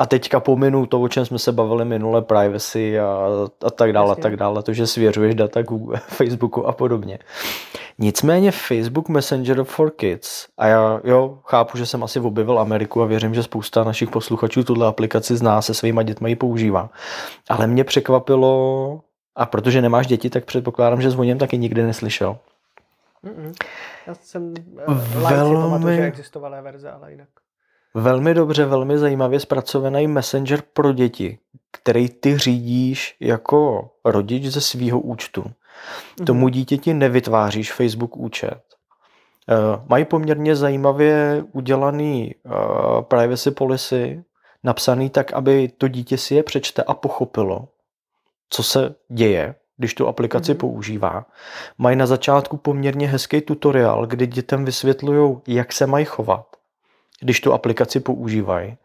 [0.00, 3.26] A teďka pominu to, o čem jsme se bavili minule, privacy a,
[3.66, 7.18] a tak dále, a tak dále, to, že svěřuješ data Google, Facebooku a podobně.
[7.98, 13.06] Nicméně Facebook Messenger for Kids, a já jo, chápu, že jsem asi objevil Ameriku a
[13.06, 16.90] věřím, že spousta našich posluchačů tuhle aplikaci zná, se svýma dětmi ji používá.
[17.48, 19.00] Ale mě překvapilo,
[19.36, 22.38] a protože nemáš děti, tak předpokládám, že zvoním taky nikdy neslyšel.
[23.24, 23.52] Mm-mm.
[24.06, 24.54] Já jsem
[24.88, 24.94] uh,
[25.28, 25.56] Velmi...
[25.56, 27.28] pamatuju, že existovala verze, ale jinak.
[27.98, 31.38] Velmi dobře, velmi zajímavě zpracovaný messenger pro děti,
[31.72, 35.42] který ty řídíš jako rodič ze svého účtu.
[35.42, 36.24] Mm-hmm.
[36.24, 38.60] Tomu dítěti nevytváříš Facebook účet.
[39.50, 44.24] Uh, mají poměrně zajímavě udělaný uh, privacy policy,
[44.64, 47.68] napsaný tak, aby to dítě si je přečte a pochopilo,
[48.50, 50.58] co se děje, když tu aplikaci mm-hmm.
[50.58, 51.26] používá.
[51.78, 56.57] Mají na začátku poměrně hezký tutoriál, kdy dětem vysvětlují, jak se mají chovat
[57.20, 58.76] když tu aplikaci používají,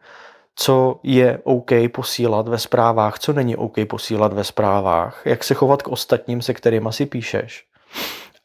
[0.56, 5.82] co je OK posílat ve zprávách, co není OK posílat ve zprávách, jak se chovat
[5.82, 7.66] k ostatním, se kterými si píšeš.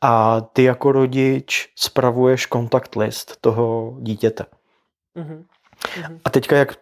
[0.02, 4.45] A ty jako rodič spravuješ kontakt list toho dítěte.
[5.15, 5.43] Mm-hmm.
[6.25, 6.75] A teďka jak,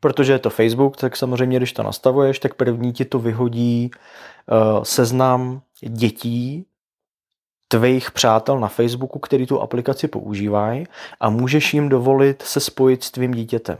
[0.00, 4.82] protože je to Facebook, tak samozřejmě, když to nastavuješ, tak první ti to vyhodí uh,
[4.82, 6.66] seznam dětí,
[7.72, 10.86] tvých přátel na Facebooku, který tu aplikaci používají
[11.20, 13.76] a můžeš jim dovolit se spojit s tvým dítětem.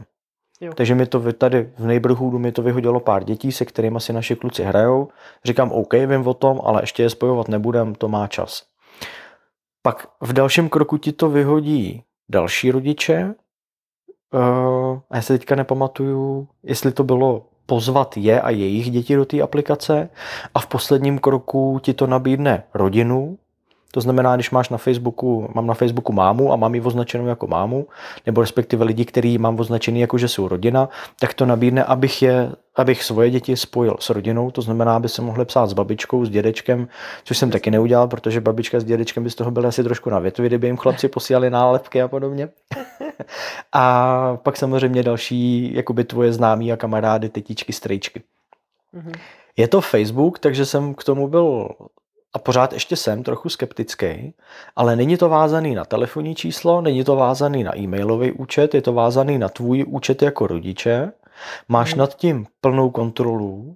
[0.61, 0.73] Jo.
[0.75, 4.35] Takže mi to tady v neighborhoodu mi to vyhodilo pár dětí, se kterými si naši
[4.35, 5.07] kluci hrajou.
[5.45, 8.63] Říkám, OK, vím o tom, ale ještě je spojovat nebudem, to má čas.
[9.81, 13.33] Pak v dalším kroku ti to vyhodí další rodiče.
[14.33, 19.25] Uh, a já se teďka nepamatuju, jestli to bylo pozvat je a jejich děti do
[19.25, 20.09] té aplikace
[20.55, 23.37] a v posledním kroku ti to nabídne rodinu,
[23.91, 27.47] to znamená, když máš na Facebooku, mám na Facebooku mámu a mám ji označenou jako
[27.47, 27.87] mámu,
[28.25, 32.51] nebo respektive lidi, který mám označený jako, že jsou rodina, tak to nabídne, abych, je,
[32.75, 36.29] abych svoje děti spojil s rodinou, to znamená, aby se mohli psát s babičkou, s
[36.29, 36.87] dědečkem,
[37.23, 40.19] což jsem taky neudělal, protože babička s dědečkem by z toho byly asi trošku na
[40.19, 42.49] větvi, kdyby jim chlapci posílali nálepky a podobně.
[43.73, 48.21] a pak samozřejmě další, jakoby tvoje známí a kamarády, tetičky, strejčky.
[48.95, 49.19] Mm-hmm.
[49.57, 51.69] Je to Facebook, takže jsem k tomu byl
[52.33, 54.33] a pořád ještě jsem trochu skeptický,
[54.75, 58.93] ale není to vázaný na telefonní číslo, není to vázaný na e-mailový účet, je to
[58.93, 61.11] vázaný na tvůj účet jako rodiče.
[61.67, 63.75] Máš nad tím plnou kontrolu,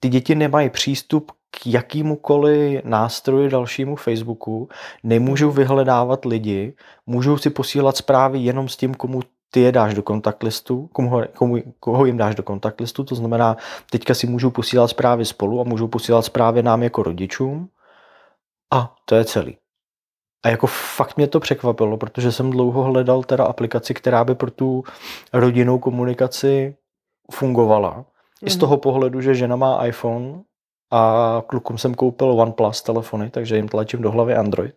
[0.00, 4.68] ty děti nemají přístup k jakýmukoliv nástroji dalšímu Facebooku,
[5.02, 6.74] nemůžou vyhledávat lidi,
[7.06, 9.20] můžou si posílat zprávy jenom s tím, komu
[9.54, 13.56] ty je dáš do kontaktlistu, komu, komu, koho jim dáš do kontaktlistu, to znamená,
[13.90, 17.68] teďka si můžou posílat zprávy spolu a můžou posílat zprávy nám jako rodičům
[18.72, 19.56] a to je celý.
[20.44, 24.50] A jako fakt mě to překvapilo, protože jsem dlouho hledal teda aplikaci, která by pro
[24.50, 24.84] tu
[25.32, 26.76] rodinnou komunikaci
[27.32, 27.96] fungovala.
[27.96, 28.46] Mm-hmm.
[28.46, 28.60] I z mhm.
[28.60, 30.42] toho pohledu, že žena má iPhone
[30.90, 34.74] a klukům jsem koupil OnePlus telefony, takže jim tlačím do hlavy Android.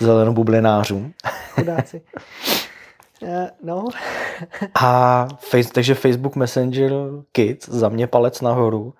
[0.00, 1.12] Zelenou bublinářům.
[1.54, 2.02] Chudáci.
[3.22, 3.84] Uh, no.
[4.80, 6.92] a face, takže Facebook Messenger
[7.32, 8.94] Kids za mě palec nahoru.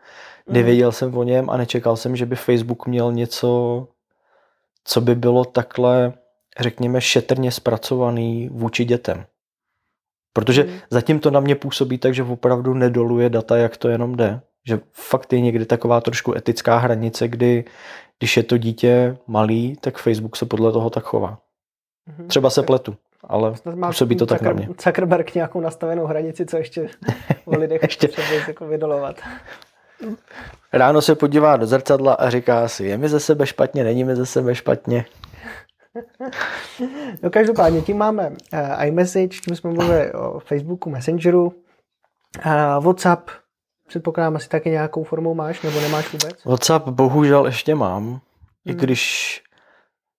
[0.46, 0.54] Mm.
[0.54, 3.88] Nevěděl jsem o něm a nečekal jsem, že by Facebook měl něco,
[4.84, 6.12] co by bylo takhle,
[6.60, 9.24] řekněme, šetrně zpracovaný vůči dětem.
[10.32, 10.70] Protože mm.
[10.90, 14.40] zatím to na mě působí tak, že opravdu nedoluje data, jak to jenom jde.
[14.66, 17.64] Že fakt je někdy taková trošku etická hranice, kdy
[18.18, 21.38] když je to dítě malý, tak Facebook se podle toho tak chová.
[22.08, 22.26] Mm-hmm.
[22.26, 23.54] Třeba se pletu, ale
[23.86, 24.66] působí to tak na mě.
[24.66, 26.88] Zuckerberg nějakou nastavenou hranici, co ještě
[27.44, 28.08] o lidech ještě
[28.48, 29.16] jako vydolovat.
[30.72, 34.16] Ráno se podívá do zrcadla a říká si, je mi ze sebe špatně, není mi
[34.16, 35.04] ze sebe špatně.
[37.22, 43.30] No každopádně tím máme uh, iMessage, tím jsme mluvili o Facebooku, Messengeru, uh, WhatsApp,
[43.88, 46.44] předpokládám asi taky nějakou formou máš, nebo nemáš vůbec?
[46.44, 48.20] WhatsApp bohužel ještě mám, hmm.
[48.66, 49.42] i když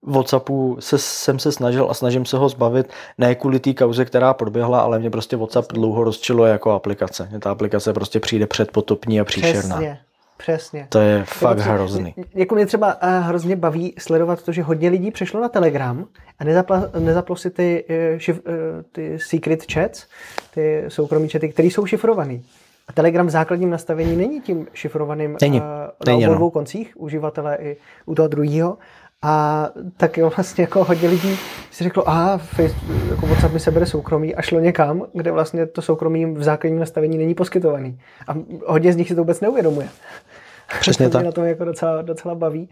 [0.07, 4.33] Whatsappu se, jsem se snažil a snažím se ho zbavit, ne kvůli té kauze, která
[4.33, 7.27] proběhla, ale mě prostě WhatsApp dlouho rozčiluje jako aplikace.
[7.29, 9.75] Mě ta aplikace prostě přijde předpotopní a příšerná.
[9.75, 9.99] Přesně.
[10.37, 10.87] Přesně.
[10.89, 12.15] To je fakt třeba, hrozný.
[12.33, 16.05] Jako mě třeba uh, hrozně baví sledovat to, že hodně lidí přešlo na Telegram
[16.39, 18.53] a nezapla, nezaplo si ty, uh, šif, uh,
[18.91, 20.05] ty secret chats,
[20.53, 22.45] ty soukromí chaty, které jsou šifrovaný.
[22.87, 25.61] A Telegram v základním nastavení není tím šifrovaným není.
[25.61, 25.65] Uh,
[26.07, 28.77] na obou dvou koncích, uživatele i u toho druhého.
[29.23, 31.37] A tak jo, vlastně jako hodně lidí
[31.71, 35.65] si řeklo, a Facebook, jako WhatsApp mi se bere soukromí a šlo někam, kde vlastně
[35.65, 37.99] to soukromí v základním nastavení není poskytovaný.
[38.27, 38.33] A
[38.67, 39.89] hodně z nich si to vůbec neuvědomuje.
[40.79, 41.21] Přesně tak.
[41.21, 42.69] Mě na tom jako docela, docela baví.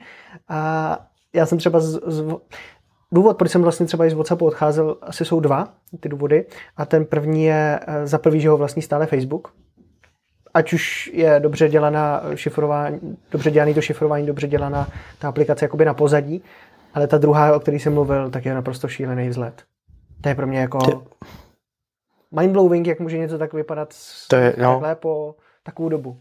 [0.49, 0.99] A
[1.33, 2.23] já jsem třeba z, z,
[3.11, 5.67] důvod, proč jsem vlastně třeba i z WhatsAppu odcházel, asi jsou dva
[5.99, 6.45] ty důvody.
[6.77, 9.53] A ten první je eh, za prvý, že ho vlastní stále Facebook,
[10.53, 14.87] ať už je dobře dělaná šifrování, dobře dělaný to šifrování, dobře dělaná
[15.19, 16.43] ta aplikace jakoby na pozadí,
[16.93, 19.63] ale ta druhá, o který jsem mluvil, tak je naprosto šílený vzhled.
[20.21, 20.91] To je pro mě jako Ty...
[22.39, 23.93] mindblowing, jak může něco tak vypadat
[24.27, 24.71] to je, no.
[24.71, 26.17] takhle po takovou dobu.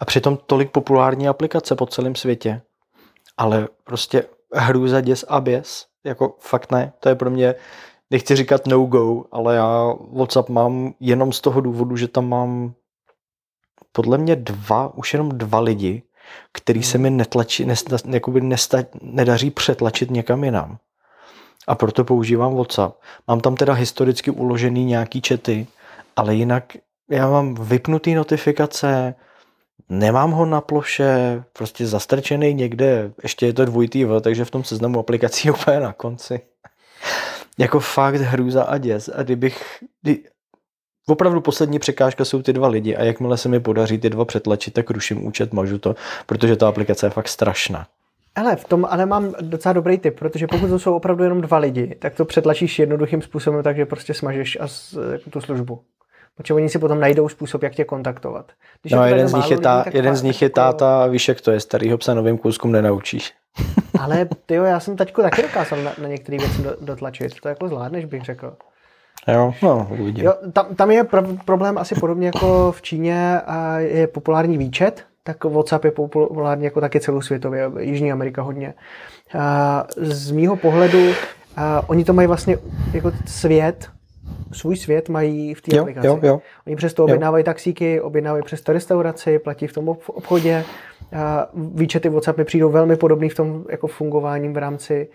[0.00, 2.60] A přitom tolik populární aplikace po celém světě,
[3.36, 7.54] ale prostě hrůza, děs a běs, jako fakt ne, to je pro mě,
[8.10, 12.74] nechci říkat no go, ale já WhatsApp mám jenom z toho důvodu, že tam mám
[13.92, 16.02] podle mě dva, už jenom dva lidi,
[16.52, 20.78] který se mi netlačí, nesta, jakoby nesta, nedaří přetlačit někam jinam.
[21.66, 23.00] A proto používám WhatsApp.
[23.28, 25.66] Mám tam teda historicky uložený nějaký čety,
[26.16, 26.64] ale jinak
[27.10, 29.14] já mám vypnutý notifikace,
[29.88, 34.64] nemám ho na ploše, prostě zastrčený někde, ještě je to dvojitý V, takže v tom
[34.64, 36.40] seznamu aplikací je úplně na konci.
[37.58, 39.10] jako fakt hrůza a děs.
[39.14, 40.24] A kdybych, kdy,
[41.06, 44.74] opravdu poslední překážka jsou ty dva lidi a jakmile se mi podaří ty dva přetlačit,
[44.74, 45.94] tak ruším účet, mažu to,
[46.26, 47.86] protože ta aplikace je fakt strašná.
[48.34, 51.58] Ale v tom ale mám docela dobrý tip, protože pokud to jsou opravdu jenom dva
[51.58, 55.80] lidi, tak to přetlačíš jednoduchým způsobem, takže prostě smažeš a z, jako tu službu.
[56.36, 58.52] Protože oni si potom najdou způsob, jak tě kontaktovat.
[58.82, 61.40] Když no, jeden, z nich je, ta, lidí, jeden z nich je táta, víš, jak
[61.40, 63.32] to je, starýho psa novým kouskům nenaučíš.
[64.00, 67.40] Ale ty já jsem taťku taky dokázal na, na některé věci dotlačit.
[67.40, 68.54] To jako zvládneš, bych řekl.
[69.28, 70.24] Jo, no, uvidím.
[70.24, 75.04] Jo, tam, tam je pro, problém asi podobně jako v Číně a je populární výčet,
[75.22, 78.74] tak WhatsApp je populární jako taky celosvětově, Jižní Amerika hodně.
[79.38, 81.12] A z mýho pohledu
[81.56, 82.58] a oni to mají vlastně
[82.92, 83.88] jako svět,
[84.52, 86.06] svůj svět mají v té aplikaci.
[86.06, 86.40] Jo, jo.
[86.66, 90.64] Oni přesto objednávají taxíky, objednávají přes restauraci, platí v tom obchodě.
[91.16, 95.08] A výčety WhatsApp mi přijdou velmi podobný v tom jako fungováním v rámci,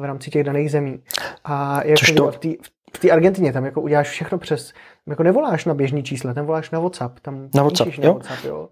[0.00, 1.02] v rámci těch daných zemí.
[1.44, 2.32] A jako to...
[2.32, 4.72] v, tý, v v té Argentině tam jako uděláš všechno přes,
[5.06, 7.20] jako nevoláš na běžný čísla, tam voláš na WhatsApp.
[7.20, 8.04] Tam na WhatsApp, jo?
[8.04, 8.68] Na WhatsApp, jo.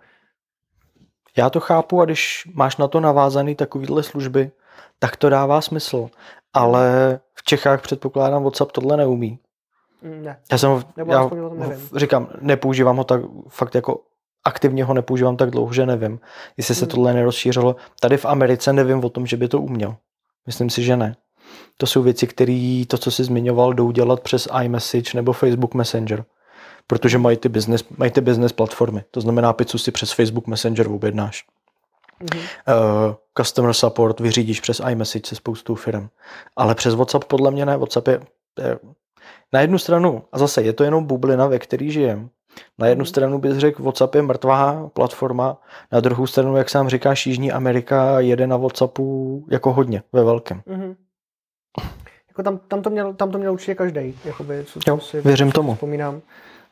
[1.37, 4.51] Já to chápu a když máš na to navázaný takovýhle služby,
[4.99, 6.11] tak to dává smysl.
[6.53, 9.39] Ale v Čechách předpokládám WhatsApp tohle neumí.
[10.03, 10.41] Mm, ne.
[10.53, 11.31] Já jsem já ho,
[11.97, 14.01] říkám, nepoužívám ho tak fakt jako
[14.45, 16.21] aktivně ho nepoužívám tak dlouho, že nevím,
[16.57, 16.91] jestli se hmm.
[16.91, 17.77] tohle nerozšířilo.
[18.01, 19.97] Tady v Americe nevím o tom, že by to uměl.
[20.47, 21.17] Myslím si, že ne.
[21.77, 26.25] To jsou věci, které to, co jsi zmiňoval, jdou dělat přes iMessage nebo Facebook Messenger.
[26.87, 29.05] protože mají ty business, mají ty business platformy.
[29.11, 31.45] To znamená, pizzu si přes Facebook Messenger objednáš.
[32.23, 32.39] Mm-hmm.
[32.39, 36.09] Uh, customer support vyřídíš přes iMessage se spoustou firm.
[36.57, 37.77] Ale přes WhatsApp podle mě ne.
[37.77, 38.21] WhatsApp je,
[38.59, 38.79] je
[39.53, 42.31] na jednu stranu, a zase je to jenom bublina, ve který žijem.
[42.79, 43.09] Na jednu mhm.
[43.09, 45.61] stranu bys řekl, WhatsApp je mrtvá platforma,
[45.93, 50.63] na druhou stranu, jak sám říkáš, Jižní Amerika jede na WhatsAppu jako hodně, ve velkém.
[50.67, 50.97] Mm-hmm.
[52.29, 54.19] Jako tam, tam, to měl, tam to měl určitě každý.
[54.25, 55.75] Jakoby, co, jo, si věřím tomu.
[55.75, 56.21] Vzpomínám.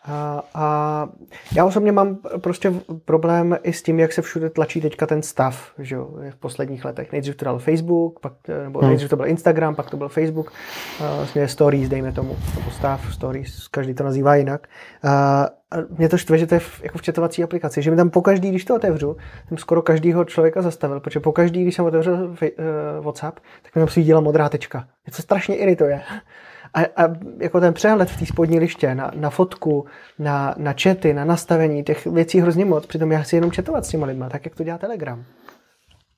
[0.04, 1.08] A, a
[1.56, 2.72] já osobně mám prostě
[3.04, 6.84] problém i s tím, jak se všude tlačí teďka ten stav že jo, v posledních
[6.84, 7.12] letech.
[7.12, 8.32] Nejdřív to dal Facebook, pak,
[8.64, 8.88] nebo hmm.
[8.88, 10.52] nejdřív to byl Instagram, pak to byl Facebook,
[11.16, 14.68] vlastně stories, dejme tomu, nebo stav, stories, každý to nazývá jinak.
[15.04, 15.46] A
[15.98, 18.48] mě to štve, že to je v, jako v četovací aplikaci, že mi tam pokaždý,
[18.50, 19.16] když to otevřu,
[19.48, 22.36] jsem skoro každýho člověka zastavil, protože pokaždý, když jsem otevřel uh,
[23.04, 24.78] WhatsApp, tak mi tam svítila modrá tečka.
[24.78, 26.02] Mě to strašně irituje.
[26.74, 29.86] A, a jako ten přehled v té spodní liště na, na fotku,
[30.18, 33.88] na, na chaty, na nastavení těch věcí hrozně moc, přitom já chci jenom chatovat s
[33.88, 35.24] těma lidma, tak jak to dělá Telegram.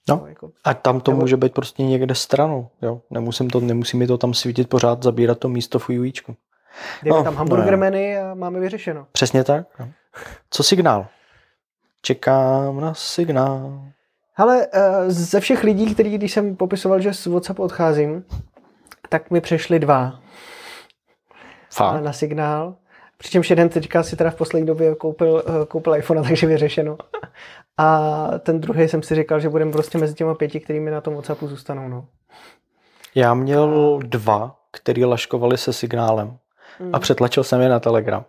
[0.09, 1.21] No, no jako, a tam to nebo...
[1.21, 3.01] může být prostě někde stranou, jo.
[3.11, 6.37] Nemusím, to, nemusí mi to tam svítit pořád, zabírat to místo v UIčku.
[7.03, 7.87] Jdeme no, tam hamburger no,
[8.31, 9.07] a máme vyřešeno.
[9.13, 9.67] Přesně tak.
[9.79, 9.89] No.
[10.51, 11.07] Co signál?
[12.03, 13.83] Čekám na signál.
[14.37, 18.25] Ale uh, ze všech lidí, který, když jsem popisoval, že z WhatsApp odcházím,
[19.09, 20.21] tak mi přešli dva.
[21.73, 22.03] Fakt?
[22.03, 22.75] na signál.
[23.19, 26.99] Přičemž jeden teďka si teda v poslední době koupil, eh, koupil iPhone, takže vyřešeno.
[27.79, 31.15] A ten druhý jsem si říkal, že budeme prostě mezi těma pěti, kterými na tom
[31.15, 31.89] WhatsAppu zůstanou.
[31.89, 32.07] No.
[33.15, 36.39] Já měl dva, který laškovali se signálem.
[36.81, 36.93] A hmm.
[37.01, 38.25] přetlačil jsem je na Telegram.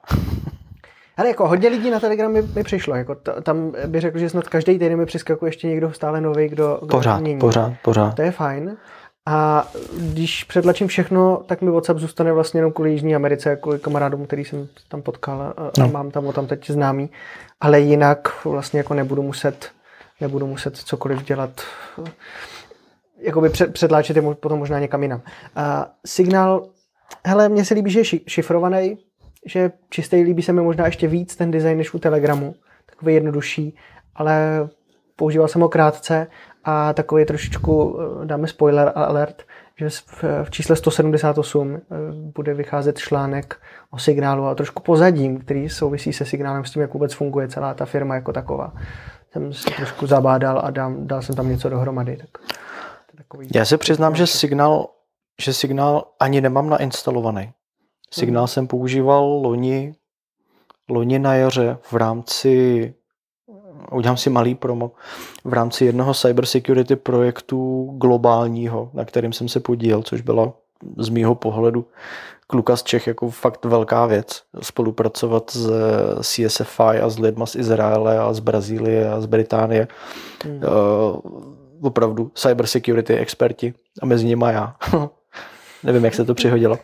[1.17, 2.95] Ale jako hodně lidí na Telegram mi, mi přišlo.
[2.95, 6.47] Jako t- tam bych řekl, že snad každý týden mi přeskakuje ještě někdo stále nový,
[6.47, 7.39] kdo, kdo pořád, mění.
[7.39, 8.15] Pořád, pořád.
[8.15, 8.77] To je fajn.
[9.25, 14.25] A když předlačím všechno, tak mi WhatsApp zůstane vlastně jenom kvůli Jižní Americe, kvůli kamarádům,
[14.25, 15.87] který jsem tam potkal a no.
[15.87, 17.09] mám tam o tam teď známý.
[17.61, 19.71] Ale jinak vlastně jako nebudu muset,
[20.21, 21.61] nebudu muset cokoliv dělat.
[23.19, 25.21] Jakoby před, předláčet je potom možná někam jinam.
[25.55, 26.65] A signál,
[27.25, 28.97] hele, mně se líbí, že je šifrovaný,
[29.45, 32.55] že čistý líbí se mi možná ještě víc ten design než u Telegramu.
[32.85, 33.75] Takový jednodušší,
[34.15, 34.67] ale
[35.15, 36.27] používal jsem ho krátce
[36.63, 39.43] a takový trošičku, eh, dáme spoiler alert,
[39.75, 39.89] že
[40.43, 41.79] v čísle 178 eh,
[42.13, 43.55] bude vycházet článek
[43.91, 47.73] o signálu a trošku pozadím, který souvisí se signálem s tím, jak vůbec funguje celá
[47.73, 48.73] ta firma jako taková.
[49.31, 52.17] Jsem si trošku zabádal a dám, dal jsem tam něco dohromady.
[52.17, 52.29] Tak,
[53.17, 54.87] takový, Já se přiznám, že signál,
[55.41, 57.51] že signál ani nemám nainstalovaný.
[58.11, 58.47] Signál hmm.
[58.47, 59.95] jsem používal loni,
[60.89, 62.93] loni na jaře v rámci
[63.91, 64.91] udělám si malý promo,
[65.43, 70.53] v rámci jednoho cybersecurity projektu globálního, na kterým jsem se podílel, což byla
[70.97, 71.85] z mýho pohledu
[72.47, 74.43] kluka z Čech jako fakt velká věc.
[74.61, 75.69] Spolupracovat s
[76.21, 79.87] CSFI a s lidma z Izraele a z Brazílie a z Británie.
[80.43, 80.55] Hmm.
[80.55, 81.19] Uh,
[81.81, 84.75] opravdu cybersecurity experti a mezi nimi já.
[85.83, 86.79] Nevím, jak se to přihodilo.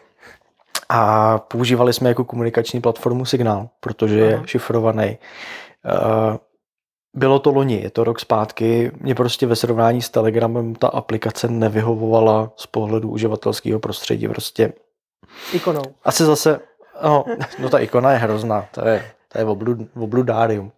[0.90, 5.18] A používali jsme jako komunikační platformu Signál, protože je šifrovaný.
[5.86, 6.38] Uh,
[7.14, 8.92] bylo to loni, je to rok zpátky.
[9.02, 14.28] Mě prostě ve srovnání s Telegramem ta aplikace nevyhovovala z pohledu uživatelského prostředí.
[14.28, 14.74] Prostě.
[15.54, 15.82] Ikonou.
[16.04, 16.60] Asi zase,
[17.04, 17.26] no,
[17.60, 19.46] no ta ikona je hrozná, to je, to je
[19.96, 20.72] obludárium.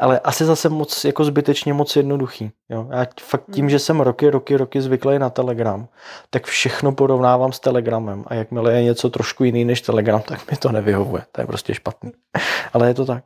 [0.00, 2.50] Ale asi zase moc, jako zbytečně moc jednoduchý.
[2.68, 2.88] Jo?
[2.90, 3.70] Já fakt tím, hmm.
[3.70, 5.88] že jsem roky, roky, roky zvyklý na Telegram,
[6.30, 10.56] tak všechno porovnávám s Telegramem a jakmile je něco trošku jiný než Telegram, tak mi
[10.56, 11.22] to nevyhovuje.
[11.32, 12.12] To je prostě špatný.
[12.72, 13.24] Ale je to tak.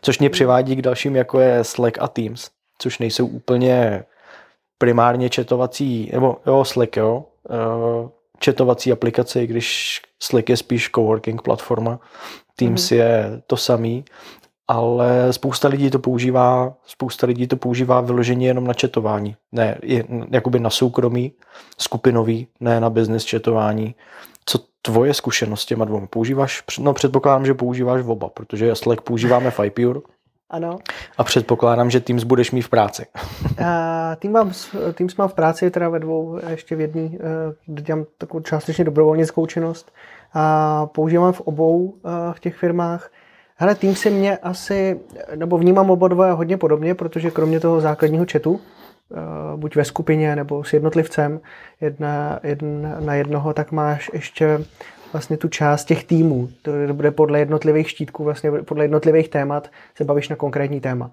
[0.00, 4.04] Což mě přivádí k dalším, jako je Slack a Teams, což nejsou úplně
[4.78, 8.08] primárně četovací, nebo jo, Slack, jo, uh,
[8.38, 12.00] četovací aplikace, i když Slack je spíš coworking platforma,
[12.56, 12.96] Teams mm-hmm.
[12.96, 14.04] je to samý,
[14.68, 20.04] ale spousta lidí to používá, spousta lidí to používá vyloženě jenom na četování, ne, je,
[20.30, 21.32] jakoby na soukromí,
[21.78, 23.94] skupinový, ne na business četování.
[24.44, 26.06] Co tvoje zkušenost s těma dvoma?
[26.06, 30.00] Používáš, no předpokládám, že používáš v oba, protože Slack používáme v iPure.
[30.50, 30.78] Ano.
[31.18, 33.06] A předpokládám, že Teams budeš mít v práci.
[33.64, 34.52] A tým mám,
[34.94, 37.18] Teams mám v práci teda ve dvou, ještě v jedné, eh,
[37.66, 39.92] kde dělám takovou částečně dobrovolnickou činnost.
[40.34, 43.10] A používám v obou eh, v těch firmách.
[43.56, 45.00] Hele, Teams si mě asi,
[45.34, 48.60] nebo vnímám oba dva hodně podobně, protože kromě toho základního chatu,
[49.14, 51.40] Eh, buď ve skupině nebo s jednotlivcem
[51.80, 54.64] jedna, jedna, na jednoho, tak máš ještě
[55.12, 56.48] vlastně tu část těch týmů.
[56.62, 61.10] To bude podle jednotlivých štítků, vlastně podle jednotlivých témat se bavíš na konkrétní téma.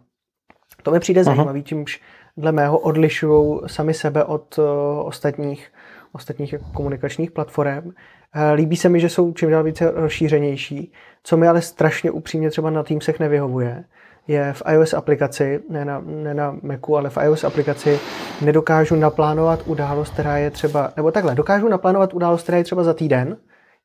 [0.84, 2.02] To mi přijde zajímavý, čímž
[2.38, 4.66] dle mého odlišují sami sebe od uh,
[5.08, 5.72] ostatních,
[6.12, 7.92] ostatních jako komunikačních platform.
[8.36, 10.92] Eh, líbí se mi, že jsou čím dál více rozšířenější.
[11.24, 13.84] Co mi ale strašně upřímně třeba na Teamsech nevyhovuje,
[14.28, 18.00] je v iOS aplikaci, ne na, ne na Macu, ale v iOS aplikaci
[18.42, 22.94] nedokážu naplánovat událost, která je třeba, nebo takhle, dokážu naplánovat událost, která je třeba za
[22.94, 23.38] týden,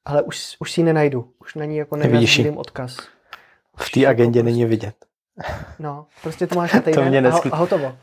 [0.05, 1.29] ale už, už si ji nenajdu.
[1.41, 2.97] Už na ní jako nenazdílím odkaz.
[3.77, 4.95] V té agendě prostě, není vidět.
[5.79, 7.53] No, prostě to máš na týden to mě neskut...
[7.53, 7.97] a hotovo.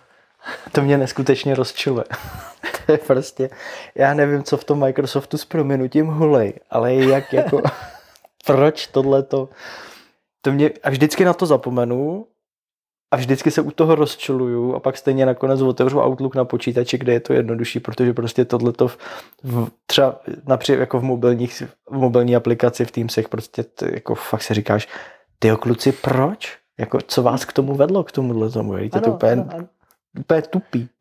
[0.71, 2.05] To mě neskutečně rozčiluje.
[2.85, 3.49] to je prostě,
[3.95, 7.61] já nevím, co v tom Microsoftu s proměnutím hulej, ale jak jako,
[8.45, 9.49] proč tohleto,
[10.41, 12.27] to mě, a vždycky na to zapomenu
[13.11, 17.13] a vždycky se u toho rozčiluju a pak stejně nakonec otevřu Outlook na počítači, kde
[17.13, 18.97] je to jednodušší, protože prostě tohleto v,
[19.43, 24.41] v, třeba například jako v mobilních, v mobilní aplikaci v Teamsech prostě to, jako fakt
[24.41, 24.87] se říkáš,
[25.39, 26.57] ty kluci, proč?
[26.79, 28.77] Jako, co vás k tomu vedlo, k tomuhle tomu?
[28.77, 29.67] Je to úplně, ano.
[30.19, 30.89] Úplně tupý.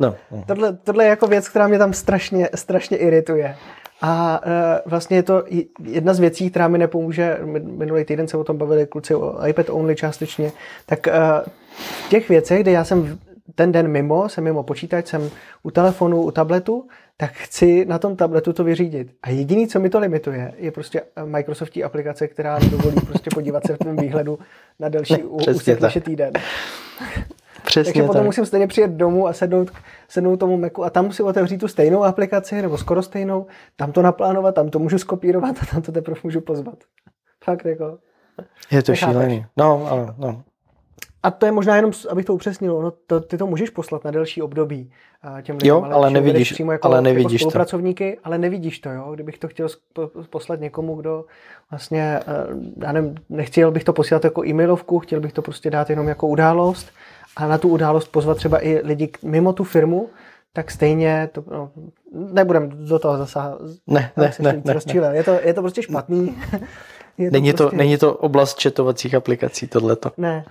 [0.00, 0.14] No.
[0.46, 3.56] Tohle, tohle je jako věc, která mě tam strašně, strašně irituje.
[4.02, 4.52] A uh,
[4.90, 5.44] vlastně je to
[5.82, 7.38] jedna z věcí, která mi nepomůže.
[7.62, 10.52] Minulý týden se o tom bavili kluci o iPad only částečně.
[10.86, 11.14] Tak uh,
[11.78, 13.18] v těch věcech, kde já jsem
[13.54, 15.30] ten den mimo, jsem mimo počítač, jsem
[15.62, 19.12] u telefonu, u tabletu, tak chci na tom tabletu to vyřídit.
[19.22, 23.74] A jediný, co mi to limituje, je prostě Microsoftí aplikace, která dovolí prostě podívat se
[23.74, 24.38] v tom výhledu
[24.80, 26.32] na delší úsek než týden.
[27.66, 28.26] Přesně Takže potom tak.
[28.26, 29.70] musím stejně přijet domů a sednout,
[30.08, 33.46] sednout tomu Macu a tam si otevřít tu stejnou aplikaci, nebo skoro stejnou,
[33.76, 36.78] tam to naplánovat, tam to můžu skopírovat a tam to teprve můžu pozvat.
[37.44, 37.98] Fakt jako.
[38.70, 39.46] Je to šílený.
[39.56, 40.42] No, ale no.
[41.22, 44.10] A to je možná jenom, abych to upřesnil, no to, ty to můžeš poslat na
[44.10, 44.92] delší období
[45.42, 48.20] těm lidem, jo, ale, ale nevidíš, přímo jako, ale nevidíš jako spolupracovníky, to.
[48.24, 49.10] ale nevidíš to, jo.
[49.14, 49.68] Kdybych to chtěl
[50.30, 51.24] poslat někomu, kdo
[51.70, 52.22] vlastně, eh,
[52.82, 56.26] já nevím, nechtěl bych to posílat jako e-mailovku, chtěl bych to prostě dát jenom jako
[56.26, 56.90] událost,
[57.36, 60.08] a na tu událost pozvat třeba i lidi mimo tu firmu,
[60.52, 61.70] tak stejně to, no,
[62.12, 63.60] nebudem do toho zasahovat.
[63.86, 65.16] Ne, ne, ne, ne, ne.
[65.16, 66.36] Je, to, je to prostě špatný.
[67.18, 67.70] Je to není, prostě...
[67.70, 70.10] to, není to oblast četovacích aplikací, tohleto.
[70.16, 70.44] Ne.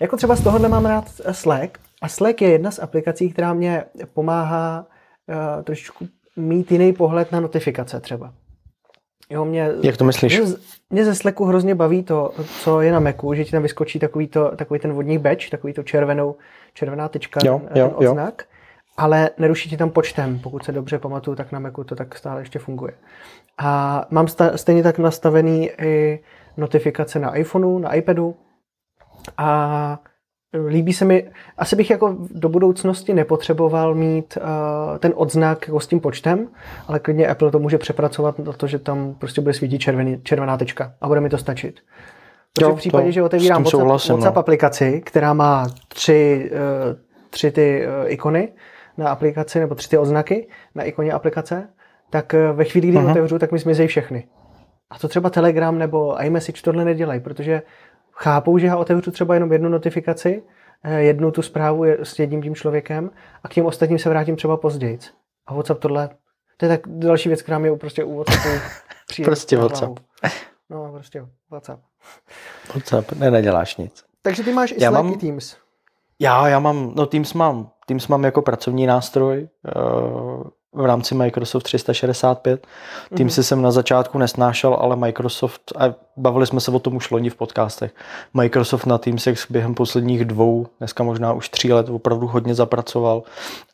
[0.00, 1.78] Jako třeba z tohohle mám rád Slack.
[2.02, 3.84] A Slack je jedna z aplikací, která mě
[4.14, 4.86] pomáhá
[5.28, 8.32] uh, trošičku mít jiný pohled na notifikace třeba.
[9.30, 10.40] Jo, mě, Jak to myslíš?
[10.40, 10.48] Mě,
[10.90, 14.28] mě ze Slacku hrozně baví to, co je na Macu, že ti tam vyskočí takový,
[14.28, 16.36] to, takový ten vodní badge, takový to červenou,
[16.74, 18.58] červená tyčka, jo, ten, jo, odznak, jo.
[18.96, 20.38] ale neruší ti tam počtem.
[20.38, 22.92] Pokud se dobře pamatuju, tak na Macu to tak stále ještě funguje.
[23.58, 26.20] A mám sta, stejně tak nastavený i
[26.56, 28.36] notifikace na iPhoneu, na iPadu
[29.36, 29.98] a
[30.68, 35.86] Líbí se mi, asi bych jako do budoucnosti nepotřeboval mít uh, ten odznak jako s
[35.86, 36.48] tím počtem,
[36.88, 40.56] ale klidně Apple to může přepracovat na to, že tam prostě bude svítit červený, červená
[40.56, 41.80] tečka a bude mi to stačit.
[42.54, 44.40] Protože jo, v případě, to, že otevírám WhatsApp, souhlasím, WhatsApp no.
[44.40, 46.98] aplikaci, která má tři, uh,
[47.30, 48.52] tři ty uh, ikony
[48.98, 51.68] na aplikaci, nebo tři ty oznaky na ikoně aplikace,
[52.10, 53.10] tak uh, ve chvíli, kdy uh-huh.
[53.10, 54.24] otevřu, tak mi zmizejí všechny.
[54.90, 57.62] A to třeba Telegram nebo iMessage tohle nedělají, protože
[58.22, 60.42] chápou, že já otevřu třeba jenom jednu notifikaci,
[60.82, 63.10] eh, jednu tu zprávu s jedním tím člověkem
[63.42, 64.98] a k těm ostatním se vrátím třeba později.
[65.46, 66.08] A WhatsApp tohle,
[66.56, 68.48] to je tak další věc, která mi prostě u WhatsAppu
[69.08, 69.26] přijde.
[69.26, 70.00] prostě WhatsApp.
[70.70, 71.82] No, prostě WhatsApp.
[72.74, 74.04] WhatsApp, ne, neděláš nic.
[74.22, 75.56] Takže ty máš i Slack mám, i Teams.
[76.18, 80.42] Já, já mám, no Teams mám, Teams mám jako pracovní nástroj, uh,
[80.72, 82.66] v rámci Microsoft 365.
[83.16, 83.30] Tím mm-hmm.
[83.30, 87.30] si jsem na začátku nesnášel, ale Microsoft, a bavili jsme se o tom už loni
[87.30, 87.94] v podcastech,
[88.34, 93.22] Microsoft na Teamsech během posledních dvou, dneska možná už tří let opravdu hodně zapracoval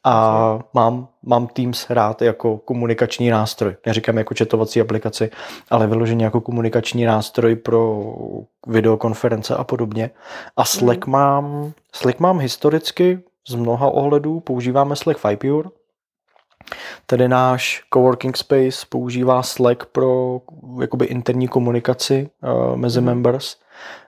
[0.04, 3.76] a mám, mám Teams rád jako komunikační nástroj.
[3.86, 5.30] Neříkám jako četovací aplikaci,
[5.70, 8.14] ale vyloženě jako komunikační nástroj pro
[8.66, 10.10] videokonference a podobně.
[10.56, 11.12] A Slack mm.
[11.12, 15.68] mám, Slack mám historicky z mnoha ohledů, používáme Slack Pure,
[17.06, 20.40] Tedy náš coworking space používá Slack pro
[20.80, 23.06] jakoby interní komunikaci uh, mezi mm.
[23.06, 23.56] members.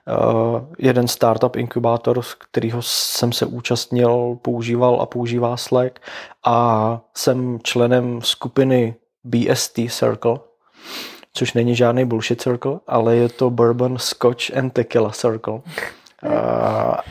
[0.07, 5.99] Uh, jeden startup inkubátor, z kterého jsem se účastnil, používal a používá Slack
[6.45, 10.39] a jsem členem skupiny BST Circle,
[11.33, 15.61] což není žádný bullshit circle, ale je to Bourbon, Scotch and Tequila Circle.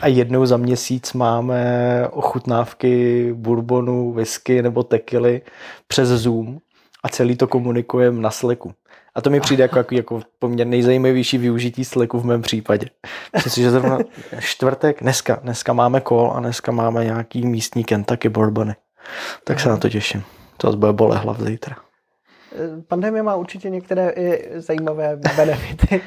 [0.01, 5.41] A jednou za měsíc máme ochutnávky bourbonu, whisky nebo tekily
[5.87, 6.57] přes Zoom
[7.03, 8.73] a celý to komunikujeme na Slacku.
[9.15, 12.85] A to mi přijde jako, jako, jako poměrně nejzajímavější využití Slacku v mém případě.
[13.33, 13.99] Myslím si, že zrovna
[14.39, 18.75] čtvrtek, dneska, dneska máme kol a dneska máme nějaký místní Kentucky bourbony.
[19.43, 20.23] Tak se na to těším.
[20.57, 21.75] To zase bude bole hlav zítra.
[22.87, 26.01] Pandemie má určitě některé i zajímavé benefity.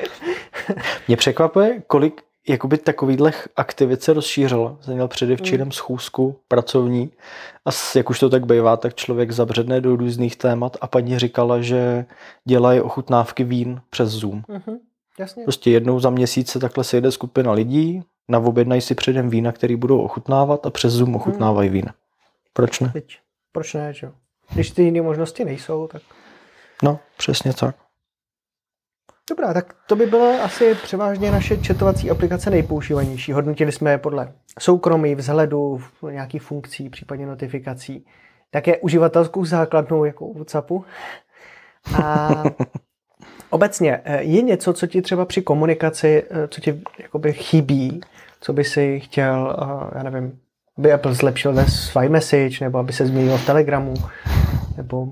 [1.08, 4.76] Mě překvapuje, kolik jakoby takovýhle aktivit se rozšířila.
[4.80, 5.72] Jsem měl předevčírem mm.
[5.72, 7.10] schůzku pracovní
[7.64, 11.60] a jak už to tak bývá, tak člověk zabředne do různých témat a paní říkala,
[11.60, 12.04] že
[12.44, 14.42] dělají ochutnávky vín přes Zoom.
[14.42, 14.78] Mm-hmm.
[15.18, 15.44] Jasně.
[15.44, 20.00] Prostě jednou za měsíc se takhle sejde skupina lidí, navobjednají si předem vína, který budou
[20.00, 21.74] ochutnávat a přes Zoom ochutnávají mm.
[21.74, 21.94] vína.
[22.52, 22.90] Proč ne?
[22.92, 23.18] Teď.
[23.52, 24.10] Proč ne, že?
[24.54, 26.02] Když ty jiné možnosti nejsou, tak...
[26.82, 27.76] No, přesně tak.
[29.30, 33.32] Dobrá, tak to by byla asi převážně naše četovací aplikace nejpoužívanější.
[33.32, 38.06] Hodnotili jsme je podle soukromí, vzhledu, nějaký funkcí, případně notifikací.
[38.50, 40.84] Také uživatelskou základnou jako u WhatsAppu.
[42.02, 42.30] A
[43.50, 48.00] obecně eh, je něco, co ti třeba při komunikaci, eh, co ti jakoby chybí,
[48.40, 50.38] co by si chtěl, eh, já nevím,
[50.78, 51.66] aby Apple zlepšil ve
[52.04, 53.94] iMessage, nebo aby se změnil v Telegramu,
[54.76, 55.08] nebo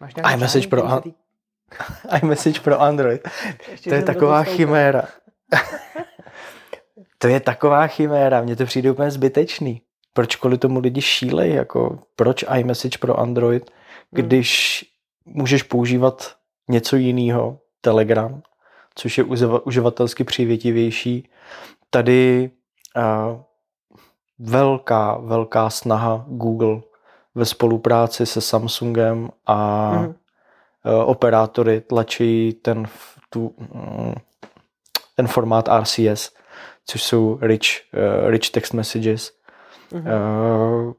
[0.00, 1.02] máš iMessage pro, an...
[2.22, 3.28] iMessage pro Android.
[3.70, 5.02] Ještě to je taková chiméra.
[7.18, 9.82] to je taková chiméra, mně to přijde úplně zbytečný.
[10.12, 13.74] Proč kvůli tomu lidi šílej, jako proč iMessage pro Android, hmm.
[14.10, 14.84] když
[15.26, 15.36] hmm.
[15.38, 16.34] můžeš používat
[16.68, 18.42] něco jiného, Telegram,
[18.94, 19.24] což je
[19.64, 21.28] uživatelsky přívětivější.
[21.90, 22.50] Tady
[22.96, 23.40] uh,
[24.38, 26.80] velká, velká snaha Google
[27.34, 30.14] ve spolupráci se Samsungem a mm.
[31.04, 32.86] Operátory tlačí ten,
[33.30, 34.14] tu, mm,
[35.16, 36.30] ten formát RCS,
[36.86, 39.32] což jsou rich, uh, rich text messages.
[39.92, 40.00] Mm.
[40.00, 40.92] Uh,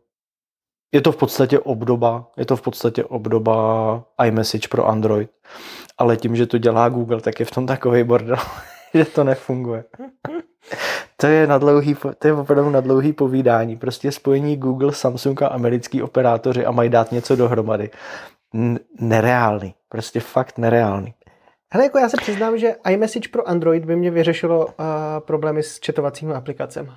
[0.91, 5.29] je to v podstatě obdoba, je to v podstatě obdoba iMessage pro Android,
[5.97, 8.37] ale tím, že to dělá Google, tak je v tom takový bordel,
[8.93, 9.83] že to nefunguje.
[11.17, 13.77] To je, na dlouhý, to je opravdu na dlouhý povídání.
[13.77, 17.89] Prostě spojení Google, Samsung a americký operátoři a mají dát něco dohromady.
[18.99, 19.75] Nereálný.
[19.89, 21.13] Prostě fakt nereálný.
[21.73, 24.73] Hele, jako já se přiznám, že iMessage pro Android by mě vyřešilo uh,
[25.19, 26.89] problémy s četovacími aplikacemi.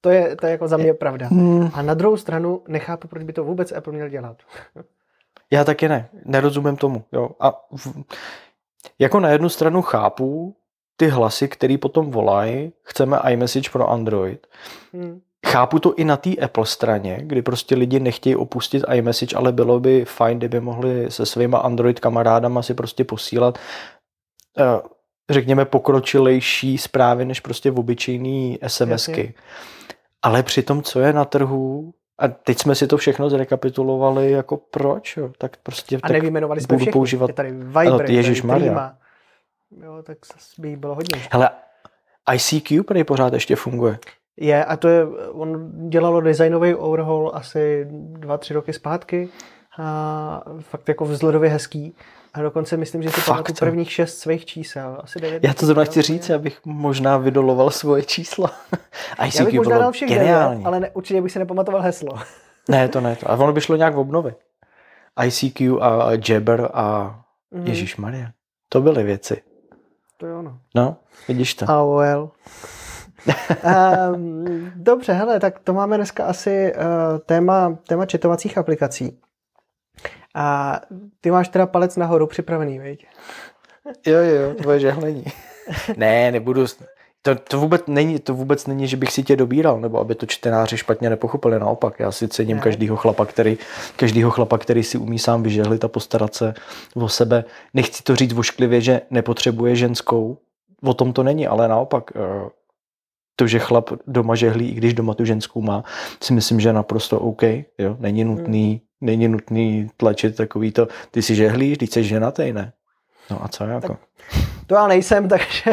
[0.00, 1.26] To je, to je jako za mě pravda.
[1.26, 1.70] Hmm.
[1.74, 4.36] A na druhou stranu nechápu, proč by to vůbec Apple měl dělat.
[5.50, 6.08] Já taky ne.
[6.24, 7.04] Nerozumím tomu.
[7.12, 7.30] Jo.
[7.40, 8.02] A v,
[8.98, 10.56] jako na jednu stranu chápu,
[10.96, 14.46] ty hlasy, který potom volají, chceme iMessage pro Android.
[14.92, 15.20] Hmm.
[15.46, 19.80] Chápu to i na té Apple straně, kdy prostě lidi nechtějí opustit iMessage, ale bylo
[19.80, 23.58] by fajn, kdyby mohli se svýma Android kamarádama si prostě posílat
[24.58, 24.64] uh,
[25.30, 29.20] řekněme pokročilejší zprávy než prostě v obyčejný SMSky.
[29.20, 29.34] Jasně.
[30.22, 35.16] Ale přitom, co je na trhu, a teď jsme si to všechno zrekapitulovali, jako proč,
[35.16, 35.30] jo?
[35.38, 36.92] tak prostě a nevyjmenovali jsme všechny.
[36.92, 37.30] používat.
[37.30, 38.96] Je tady Viber, ano, Ježíš Maria
[39.84, 40.18] jo, tak
[40.58, 41.22] by bylo hodně.
[41.32, 41.50] Hele,
[42.34, 43.98] ICQ prý pořád ještě funguje.
[44.40, 49.28] Je, a to je, on dělalo designový overhaul asi dva, tři roky zpátky.
[49.78, 51.94] A fakt jako vzhledově hezký.
[52.34, 54.98] A dokonce myslím, že si pamatuju prvních šest svých čísel.
[55.02, 55.44] Asi devět.
[55.44, 58.50] Já to zrovna chci říct, abych možná vydoloval svoje čísla.
[59.26, 60.64] ICQ Já bych možná dal všech geniální.
[60.64, 62.18] Ale ne, určitě bych si nepamatoval heslo.
[62.68, 63.16] ne, to ne.
[63.16, 63.30] To.
[63.30, 64.34] A ono by šlo nějak v obnovy.
[65.24, 67.18] ICQ a Jabber a
[67.50, 67.66] mm.
[67.66, 68.30] Ježíš Maria.
[68.68, 69.42] To byly věci.
[70.16, 70.58] To je ono.
[70.74, 70.96] No,
[71.28, 71.70] vidíš to.
[71.70, 72.30] AOL.
[74.14, 79.18] Um, dobře, hele, tak to máme dneska asi uh, téma, téma četovacích aplikací.
[80.34, 80.80] A
[81.20, 83.06] ty máš teda palec nahoru připravený, viď?
[84.06, 85.24] Jo, jo, tvoje žehlení.
[85.96, 86.66] ne, nebudu,
[87.22, 90.26] to, to, vůbec není, to vůbec není, že bych si tě dobíral, nebo aby to
[90.26, 91.58] čtenáři špatně nepochopili.
[91.58, 92.62] Naopak, já si cením ne.
[92.62, 93.58] každýho chlapa, který,
[93.96, 96.54] každýho chlapa, který si umí sám vyžehlit a postarat se
[96.94, 97.44] o sebe.
[97.74, 100.38] Nechci to říct vošklivě, že nepotřebuje ženskou.
[100.84, 102.48] O tom to není, ale naopak eh,
[103.38, 105.84] to, že chlap doma žehlí, i když doma tu ženskou má,
[106.22, 107.42] si myslím, že je naprosto OK.
[107.78, 107.96] Jo?
[107.98, 108.80] Není nutný, hmm.
[109.00, 112.72] není nutný tlačit takový to, ty si žehlíš, když jsi ženatý, ne?
[113.30, 113.88] No a co jako?
[113.88, 113.98] Tak
[114.66, 115.70] to já nejsem, takže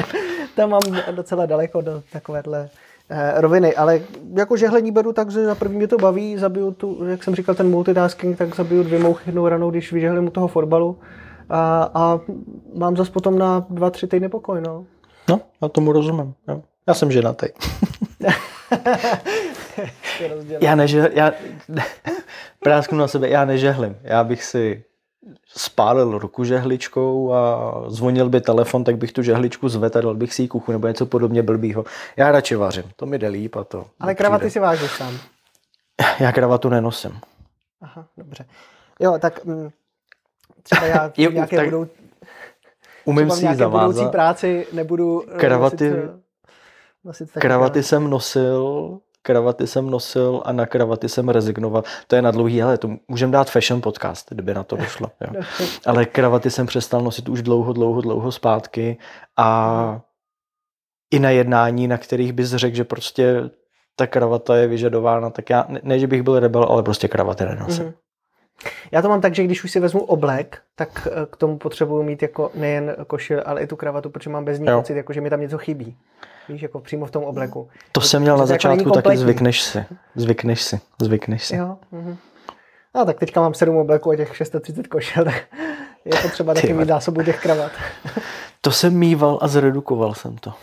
[0.56, 2.70] tam mám docela daleko do takovéhle
[3.10, 4.02] eh, roviny, ale
[4.34, 7.56] jako žehlení beru tak, že za první mě to baví, zabiju tu, jak jsem říkal,
[7.56, 11.00] ten multitasking, tak zabiju dvě mouchy jednou ranou, když vyžehlím u toho fotbalu
[11.50, 12.20] a, a
[12.76, 14.86] mám zase potom na dva, tři týdny pokoj, no.
[15.30, 16.62] No, já tomu rozumím, jo.
[16.88, 17.48] Já jsem ženatý.
[20.62, 21.32] já neže, já,
[22.60, 23.98] prásknu na sebe, já nežehlím.
[24.04, 24.84] Já bych si
[25.48, 30.42] spálil ruku žehličkou a zvonil by telefon, tak bych tu žehličku zvedl dal bych si
[30.42, 31.86] ji kuchu nebo něco podobně blbýho.
[32.18, 33.86] Já radši vařím, to mi jde líp a to.
[34.00, 35.18] Ale kravaty si vážíš sám.
[36.20, 37.20] Já kravatu nenosím.
[37.82, 38.46] Aha, dobře.
[39.00, 39.70] Jo, tak mm,
[40.64, 41.88] třeba já jo, nějaké tak budou...
[43.06, 43.90] Umím si ji zavázat.
[43.90, 46.25] budoucí práci nebudu kravaty, nosit,
[47.06, 51.84] nosit kravaty jsem nosil kravaty jsem nosil a na kravaty jsem rezignoval.
[52.08, 55.12] To je na dlouhý, ale to můžeme dát fashion podcast, kdyby na to došlo.
[55.22, 55.42] Jo.
[55.86, 58.98] Ale kravaty jsem přestal nosit už dlouho, dlouho, dlouho zpátky
[59.38, 60.02] a
[61.12, 63.50] i na jednání, na kterých bys řekl, že prostě
[63.96, 67.46] ta kravata je vyžadována, tak já, ne, ne že bych byl rebel, ale prostě kravaty
[67.46, 67.84] nenosím.
[67.84, 67.94] Mm-hmm.
[68.92, 72.04] Já to mám tak, že když už si vezmu oblek, tak eh, k tomu potřebuju
[72.04, 74.78] mít jako nejen košil, ale i tu kravatu, protože mám bez ní jo.
[74.78, 75.98] pocit, jako že mi tam něco chybí.
[76.50, 77.70] Víš, jako přímo v tom obleku.
[77.92, 79.86] To jsem měl na jako začátku jako taky zvykneš si.
[80.16, 80.80] Zvykneš si.
[81.02, 81.56] Zvykneš si.
[81.56, 81.78] Jo.
[81.92, 82.18] Mhm.
[82.96, 85.44] No tak teďka mám sedm obleků a těch 630 košel, tak
[86.06, 87.72] je potřeba taky mít zásobu těch kravat.
[88.62, 90.54] to jsem mýval a zredukoval jsem to.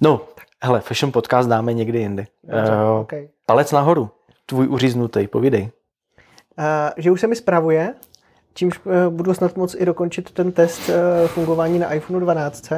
[0.00, 0.20] No,
[0.62, 2.26] hele, Fashion Podcast dáme někdy jindy.
[2.44, 3.28] Dobře, uh, okay.
[3.46, 4.10] Palec nahoru,
[4.46, 5.62] tvůj uříznutý, povídej.
[5.62, 6.64] Uh,
[6.96, 7.94] že už se mi spravuje,
[8.54, 10.94] čímž uh, budu snad moc i dokončit ten test uh,
[11.28, 12.72] fungování na iPhone 12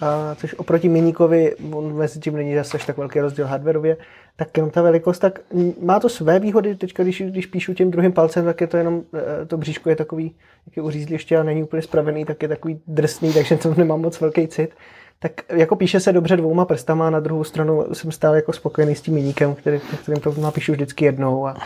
[0.00, 3.96] a což oproti miníkovi, on mezi tím není zase tak velký rozdíl hardwareově,
[4.36, 5.38] tak jenom ta velikost, tak
[5.82, 9.02] má to své výhody, teďka když, když píšu tím druhým palcem, tak je to jenom,
[9.42, 10.34] e, to bříško je takový,
[10.66, 14.20] jak je uřízliště a není úplně spravený, tak je takový drsný, takže to nemám moc
[14.20, 14.70] velký cit.
[15.18, 19.00] Tak jako píše se dobře dvouma prstama, na druhou stranu jsem stále jako spokojený s
[19.00, 21.56] tím miníkem, který, kterým to napíšu vždycky jednou a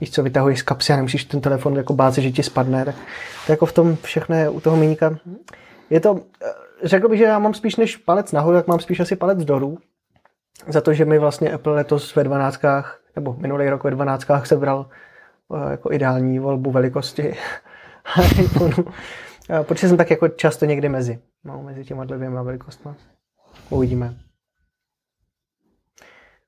[0.00, 2.94] víš co, vytahuješ z kapsy a nemusíš ten telefon jako bát že ti spadne, tak
[3.46, 5.18] to jako v tom všechno je u toho miníka.
[5.90, 6.20] Je to,
[6.82, 9.78] řekl bych, že já mám spíš než palec nahoru, tak mám spíš asi palec dolů.
[10.66, 12.60] Za to, že mi vlastně Apple letos ve 12,
[13.16, 14.86] nebo minulý rok ve 12 sebral
[15.48, 17.34] uh, jako ideální volbu velikosti
[18.40, 18.84] iPhoneu.
[19.62, 21.18] Protože jsem tak jako často někdy mezi.
[21.44, 22.92] No, mezi těma dvěma velikostmi.
[23.70, 24.14] Uvidíme.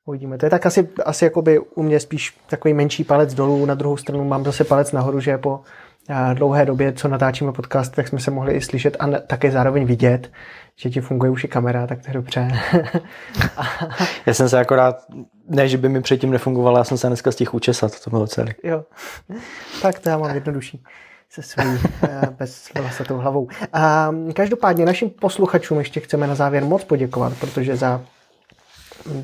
[0.05, 0.39] Uvidíme.
[0.39, 3.97] To je tak asi, asi jakoby u mě spíš takový menší palec dolů, na druhou
[3.97, 5.61] stranu mám zase palec nahoru, že po
[6.35, 10.31] dlouhé době, co natáčíme podcast, tak jsme se mohli i slyšet a také zároveň vidět,
[10.77, 12.49] že ti funguje už i kamera, tak to je dobře.
[14.27, 14.97] já jsem se akorát,
[15.49, 18.55] ne, že by mi předtím nefungovala, já jsem se dneska stihl učesat, to bylo celé.
[18.65, 18.85] Jo,
[19.83, 20.83] tak to já mám jednodušší
[21.31, 23.49] se svojí eh, bez vlasatou hlavou.
[23.73, 28.03] A každopádně našim posluchačům ještě chceme na závěr moc poděkovat, protože za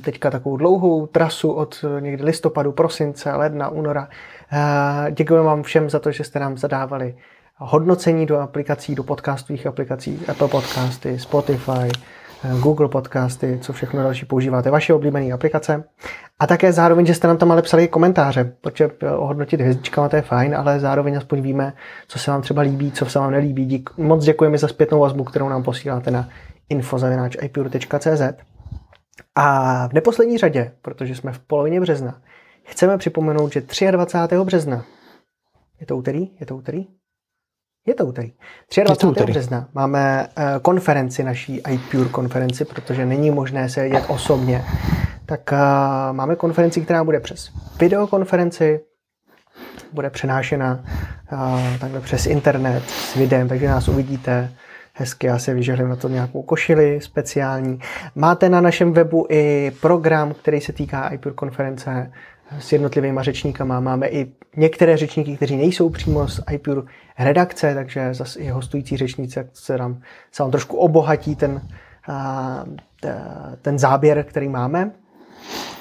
[0.01, 4.09] teďka takovou dlouhou trasu od někdy listopadu, prosince, ledna, února.
[4.53, 7.17] Eh, děkujeme vám všem za to, že jste nám zadávali
[7.57, 11.89] hodnocení do aplikací, do podcastových aplikací, Apple Podcasty, Spotify,
[12.45, 15.85] eh, Google Podcasty, co všechno další používáte, vaše oblíbené aplikace.
[16.39, 20.17] A také zároveň, že jste nám tam ale psali komentáře, protože eh, ohodnotit hvězdičkama to
[20.17, 21.73] je fajn, ale zároveň aspoň víme,
[22.09, 23.67] co se vám třeba líbí, co se vám nelíbí.
[23.67, 26.29] Dík, moc děkujeme za zpětnou vazbu, kterou nám posíláte na
[26.69, 28.23] info.ipure.cz.
[29.35, 32.21] A v neposlední řadě, protože jsme v polovině března,
[32.67, 34.37] chceme připomenout, že 23.
[34.45, 34.85] března,
[35.81, 36.31] je to úterý?
[36.41, 36.87] Je to úterý?
[37.87, 38.33] Je to úterý.
[38.85, 39.07] 23.
[39.07, 39.33] úterý.
[39.33, 44.65] března máme eh, konferenci, naší iPure konferenci, protože není možné se jet osobně.
[45.27, 47.51] Tak uh, máme konferenci, která bude přes
[47.81, 48.81] videokonferenci,
[49.93, 50.85] bude přenášena
[51.33, 54.53] uh, takhle přes internet s videem, takže nás uvidíte
[54.93, 57.79] hezky, já se vyžehlím na to nějakou košili speciální.
[58.15, 62.13] Máte na našem webu i program, který se týká iPure konference
[62.59, 63.81] s jednotlivými řečníkama.
[63.81, 66.83] Máme i některé řečníky, kteří nejsou přímo z iPure
[67.19, 70.01] redakce, takže zase i hostující řečníci se nám,
[70.33, 71.63] se vám trošku obohatí ten,
[73.63, 74.91] ten záběr, který máme.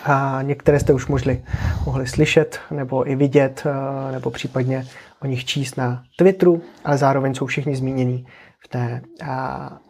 [0.04, 1.44] A některé jste už mohli,
[1.86, 3.64] mohli slyšet nebo i vidět,
[4.12, 4.86] nebo případně
[5.22, 8.26] o nich číst na Twitteru, ale zároveň jsou všichni zmíněni
[8.60, 9.02] v té,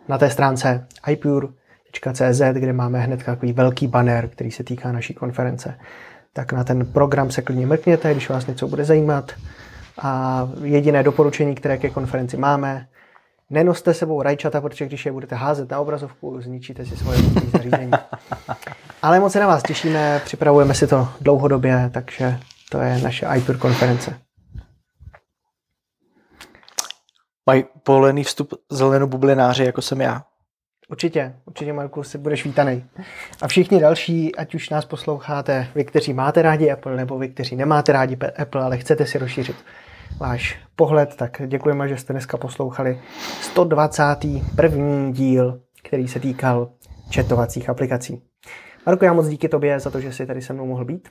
[0.08, 5.78] na té stránce ipure.cz, kde máme hned takový velký banner, který se týká naší konference.
[6.36, 9.32] Tak na ten program se klidně mrkněte, když vás něco bude zajímat.
[10.02, 12.88] A jediné doporučení, které ke konferenci máme,
[13.50, 17.20] nenoste sebou rajčata, protože když je budete házet na obrazovku, zničíte si svoje
[17.52, 17.92] zařízení.
[19.02, 23.58] Ale moc se na vás těšíme, připravujeme si to dlouhodobě, takže to je naše iPure
[23.58, 24.26] konference.
[27.46, 30.24] mají povolený vstup zelenobublináři, jako jsem já.
[30.90, 32.84] Určitě, určitě, Marku, si budeš vítaný.
[33.42, 37.56] A všichni další, ať už nás posloucháte, vy, kteří máte rádi Apple, nebo vy, kteří
[37.56, 39.56] nemáte rádi Apple, ale chcete si rozšířit
[40.18, 43.02] váš pohled, tak děkujeme, že jste dneska poslouchali
[43.42, 45.12] 121.
[45.12, 46.70] díl, který se týkal
[47.10, 48.22] četovacích aplikací.
[48.86, 51.10] Marku, já moc díky tobě za to, že jsi tady se mnou mohl být.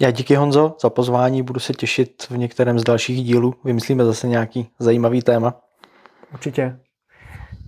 [0.00, 3.54] Já díky Honzo za pozvání, budu se těšit v některém z dalších dílů.
[3.64, 5.60] Vymyslíme zase nějaký zajímavý téma.
[6.32, 6.78] Určitě.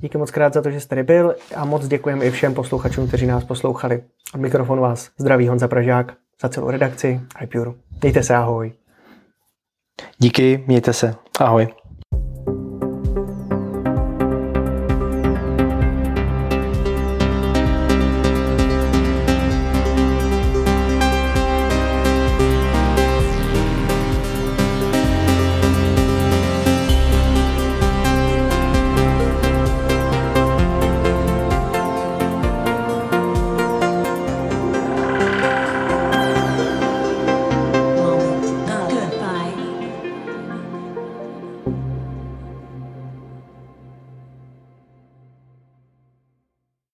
[0.04, 3.08] Díky moc krát za to, že jste tady byl a moc děkujeme i všem posluchačům,
[3.08, 4.02] kteří nás poslouchali.
[4.34, 7.70] Od mikrofonu vás zdraví Honza Pražák za celou redakci iPure.
[8.02, 8.72] Mějte se, ahoj.
[10.18, 11.14] Díky, mějte se.
[11.40, 11.83] Ahoj.